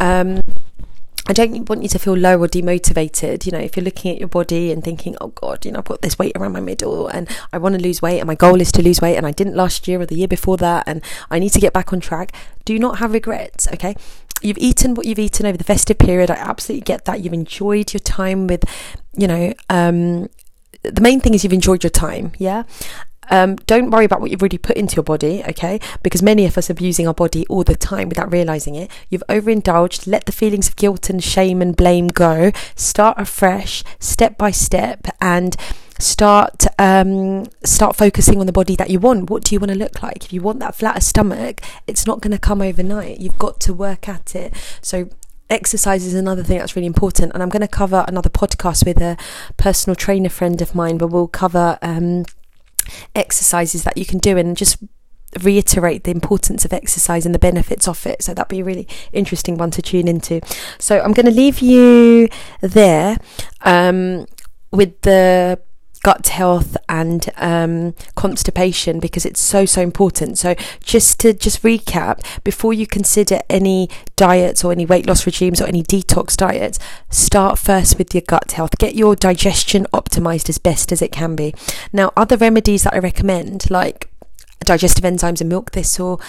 um, 0.00 0.42
I 1.28 1.32
don't 1.32 1.68
want 1.68 1.84
you 1.84 1.88
to 1.90 1.98
feel 2.00 2.14
low 2.14 2.42
or 2.42 2.48
demotivated. 2.48 3.46
You 3.46 3.52
know, 3.52 3.58
if 3.58 3.76
you're 3.76 3.84
looking 3.84 4.10
at 4.10 4.18
your 4.18 4.28
body 4.28 4.72
and 4.72 4.82
thinking, 4.82 5.16
oh 5.20 5.28
God, 5.28 5.64
you 5.64 5.70
know, 5.70 5.78
I've 5.78 5.84
got 5.84 6.02
this 6.02 6.18
weight 6.18 6.32
around 6.36 6.52
my 6.52 6.60
middle 6.60 7.06
and 7.06 7.28
I 7.52 7.58
want 7.58 7.76
to 7.76 7.80
lose 7.80 8.02
weight 8.02 8.18
and 8.18 8.26
my 8.26 8.34
goal 8.34 8.60
is 8.60 8.72
to 8.72 8.82
lose 8.82 9.00
weight 9.00 9.16
and 9.16 9.24
I 9.26 9.30
didn't 9.30 9.54
last 9.54 9.86
year 9.86 10.00
or 10.00 10.06
the 10.06 10.16
year 10.16 10.28
before 10.28 10.56
that 10.56 10.88
and 10.88 11.02
I 11.30 11.38
need 11.38 11.50
to 11.50 11.60
get 11.60 11.72
back 11.72 11.92
on 11.92 12.00
track, 12.00 12.32
do 12.64 12.76
not 12.80 12.98
have 12.98 13.12
regrets, 13.12 13.68
okay? 13.72 13.94
You've 14.42 14.58
eaten 14.58 14.94
what 14.94 15.06
you've 15.06 15.18
eaten 15.18 15.46
over 15.46 15.58
the 15.58 15.64
festive 15.64 15.98
period. 15.98 16.30
I 16.30 16.34
absolutely 16.34 16.84
get 16.84 17.04
that. 17.04 17.20
You've 17.20 17.32
enjoyed 17.32 17.92
your 17.92 18.00
time 18.00 18.46
with, 18.46 18.64
you 19.16 19.26
know, 19.26 19.52
um, 19.68 20.28
the 20.82 21.00
main 21.00 21.20
thing 21.20 21.34
is 21.34 21.44
you've 21.44 21.52
enjoyed 21.52 21.82
your 21.84 21.90
time, 21.90 22.32
yeah? 22.38 22.64
Um, 23.30 23.56
don't 23.56 23.90
worry 23.90 24.04
about 24.04 24.20
what 24.20 24.30
you've 24.30 24.42
already 24.42 24.58
put 24.58 24.76
into 24.76 24.96
your 24.96 25.04
body, 25.04 25.44
okay? 25.48 25.78
Because 26.02 26.22
many 26.22 26.46
of 26.46 26.58
us 26.58 26.68
are 26.68 26.72
abusing 26.72 27.06
our 27.06 27.14
body 27.14 27.46
all 27.46 27.62
the 27.62 27.76
time 27.76 28.08
without 28.08 28.32
realizing 28.32 28.74
it. 28.74 28.90
You've 29.08 29.22
overindulged. 29.28 30.06
Let 30.06 30.26
the 30.26 30.32
feelings 30.32 30.68
of 30.68 30.76
guilt 30.76 31.08
and 31.08 31.22
shame 31.22 31.62
and 31.62 31.76
blame 31.76 32.08
go. 32.08 32.50
Start 32.74 33.20
afresh, 33.20 33.84
step 34.00 34.36
by 34.36 34.50
step, 34.50 35.06
and 35.20 35.56
start 36.00 36.66
um, 36.78 37.46
start 37.64 37.96
focusing 37.96 38.40
on 38.40 38.46
the 38.46 38.52
body 38.52 38.76
that 38.76 38.90
you 38.90 38.98
want. 38.98 39.30
What 39.30 39.44
do 39.44 39.54
you 39.54 39.60
want 39.60 39.70
to 39.72 39.78
look 39.78 40.02
like? 40.02 40.24
If 40.24 40.32
you 40.32 40.40
want 40.40 40.58
that 40.60 40.74
flatter 40.74 41.00
stomach, 41.00 41.60
it's 41.86 42.06
not 42.06 42.20
going 42.20 42.32
to 42.32 42.38
come 42.38 42.60
overnight. 42.60 43.20
You've 43.20 43.38
got 43.38 43.60
to 43.60 43.74
work 43.74 44.08
at 44.08 44.34
it. 44.34 44.54
So 44.80 45.10
exercise 45.50 46.04
is 46.06 46.14
another 46.14 46.42
thing 46.44 46.58
that's 46.58 46.76
really 46.76 46.86
important 46.86 47.32
and 47.34 47.42
i'm 47.42 47.48
going 47.48 47.60
to 47.60 47.66
cover 47.66 48.04
another 48.06 48.30
podcast 48.30 48.86
with 48.86 49.02
a 49.02 49.16
personal 49.56 49.96
trainer 49.96 50.28
friend 50.28 50.62
of 50.62 50.76
mine 50.76 50.96
where 50.96 51.08
we'll 51.08 51.26
cover 51.26 51.76
um, 51.82 52.24
exercises 53.16 53.82
that 53.82 53.98
you 53.98 54.06
can 54.06 54.18
do 54.18 54.38
and 54.38 54.56
just 54.56 54.78
reiterate 55.42 56.04
the 56.04 56.10
importance 56.10 56.64
of 56.64 56.72
exercise 56.72 57.26
and 57.26 57.34
the 57.34 57.38
benefits 57.38 57.88
of 57.88 58.06
it 58.06 58.22
so 58.22 58.32
that'd 58.32 58.48
be 58.48 58.60
a 58.60 58.64
really 58.64 58.86
interesting 59.12 59.56
one 59.56 59.72
to 59.72 59.82
tune 59.82 60.06
into 60.06 60.40
so 60.78 61.00
i'm 61.00 61.12
going 61.12 61.26
to 61.26 61.32
leave 61.32 61.58
you 61.58 62.28
there 62.60 63.16
um, 63.62 64.26
with 64.70 65.00
the 65.02 65.58
gut 66.02 66.28
health 66.28 66.76
and 66.88 67.30
um, 67.36 67.94
constipation 68.14 69.00
because 69.00 69.26
it's 69.26 69.40
so 69.40 69.64
so 69.64 69.80
important. 69.80 70.38
So 70.38 70.54
just 70.82 71.20
to 71.20 71.32
just 71.32 71.62
recap, 71.62 72.24
before 72.44 72.72
you 72.72 72.86
consider 72.86 73.40
any 73.48 73.88
diets 74.16 74.64
or 74.64 74.72
any 74.72 74.86
weight 74.86 75.06
loss 75.06 75.26
regimes 75.26 75.60
or 75.60 75.66
any 75.66 75.82
detox 75.82 76.36
diets, 76.36 76.78
start 77.10 77.58
first 77.58 77.98
with 77.98 78.14
your 78.14 78.22
gut 78.22 78.52
health. 78.52 78.78
Get 78.78 78.94
your 78.94 79.14
digestion 79.16 79.86
optimized 79.92 80.48
as 80.48 80.58
best 80.58 80.92
as 80.92 81.02
it 81.02 81.12
can 81.12 81.36
be. 81.36 81.54
Now, 81.92 82.12
other 82.16 82.36
remedies 82.36 82.84
that 82.84 82.94
I 82.94 82.98
recommend, 82.98 83.70
like 83.70 84.08
digestive 84.60 85.04
enzymes 85.04 85.40
and 85.40 85.48
milk 85.48 85.72
thistle 85.72 86.20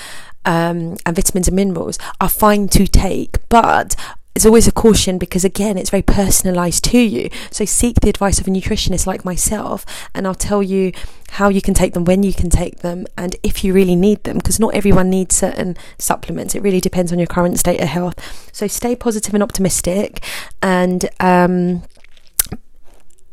um, 0.45 0.97
and 1.05 1.15
vitamins 1.15 1.47
and 1.47 1.55
minerals, 1.55 1.97
are 2.19 2.29
fine 2.29 2.67
to 2.69 2.87
take, 2.87 3.37
but 3.49 3.95
it's 4.35 4.45
always 4.45 4.67
a 4.67 4.71
caution 4.71 5.17
because 5.17 5.43
again 5.43 5.77
it's 5.77 5.89
very 5.89 6.01
personalized 6.01 6.83
to 6.83 6.99
you 6.99 7.29
so 7.49 7.65
seek 7.65 7.99
the 7.99 8.09
advice 8.09 8.39
of 8.39 8.47
a 8.47 8.49
nutritionist 8.49 9.05
like 9.05 9.25
myself 9.25 9.85
and 10.15 10.25
i'll 10.25 10.35
tell 10.35 10.63
you 10.63 10.91
how 11.31 11.49
you 11.49 11.61
can 11.61 11.73
take 11.73 11.93
them 11.93 12.05
when 12.05 12.23
you 12.23 12.33
can 12.33 12.49
take 12.49 12.79
them 12.79 13.05
and 13.17 13.35
if 13.43 13.63
you 13.63 13.73
really 13.73 13.95
need 13.95 14.23
them 14.23 14.37
because 14.37 14.59
not 14.59 14.73
everyone 14.73 15.09
needs 15.09 15.35
certain 15.35 15.75
supplements 15.97 16.55
it 16.55 16.61
really 16.61 16.81
depends 16.81 17.11
on 17.11 17.19
your 17.19 17.27
current 17.27 17.59
state 17.59 17.81
of 17.81 17.87
health 17.87 18.49
so 18.53 18.67
stay 18.67 18.95
positive 18.95 19.33
and 19.33 19.43
optimistic 19.43 20.23
and 20.61 21.09
um, 21.19 21.83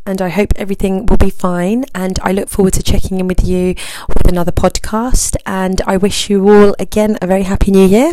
and 0.06 0.22
I 0.22 0.30
hope 0.30 0.54
everything 0.56 1.04
will 1.04 1.18
be 1.18 1.28
fine. 1.28 1.84
And 1.94 2.18
I 2.22 2.32
look 2.32 2.48
forward 2.48 2.72
to 2.72 2.82
checking 2.82 3.20
in 3.20 3.28
with 3.28 3.44
you 3.44 3.74
with 4.08 4.26
another 4.26 4.52
podcast. 4.52 5.36
And 5.44 5.82
I 5.82 5.98
wish 5.98 6.30
you 6.30 6.48
all 6.48 6.74
again 6.78 7.18
a 7.20 7.26
very 7.26 7.42
happy 7.42 7.70
new 7.70 7.86
year 7.86 8.12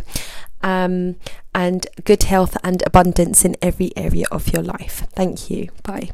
um, 0.62 1.15
and 1.56 1.88
good 2.04 2.24
health 2.24 2.58
and 2.63 2.84
abundance 2.86 3.46
in 3.46 3.56
every 3.62 3.91
area 3.96 4.26
of 4.30 4.54
your 4.54 4.62
life. 4.62 5.08
Thank 5.15 5.50
you. 5.50 5.70
Bye. 5.84 6.10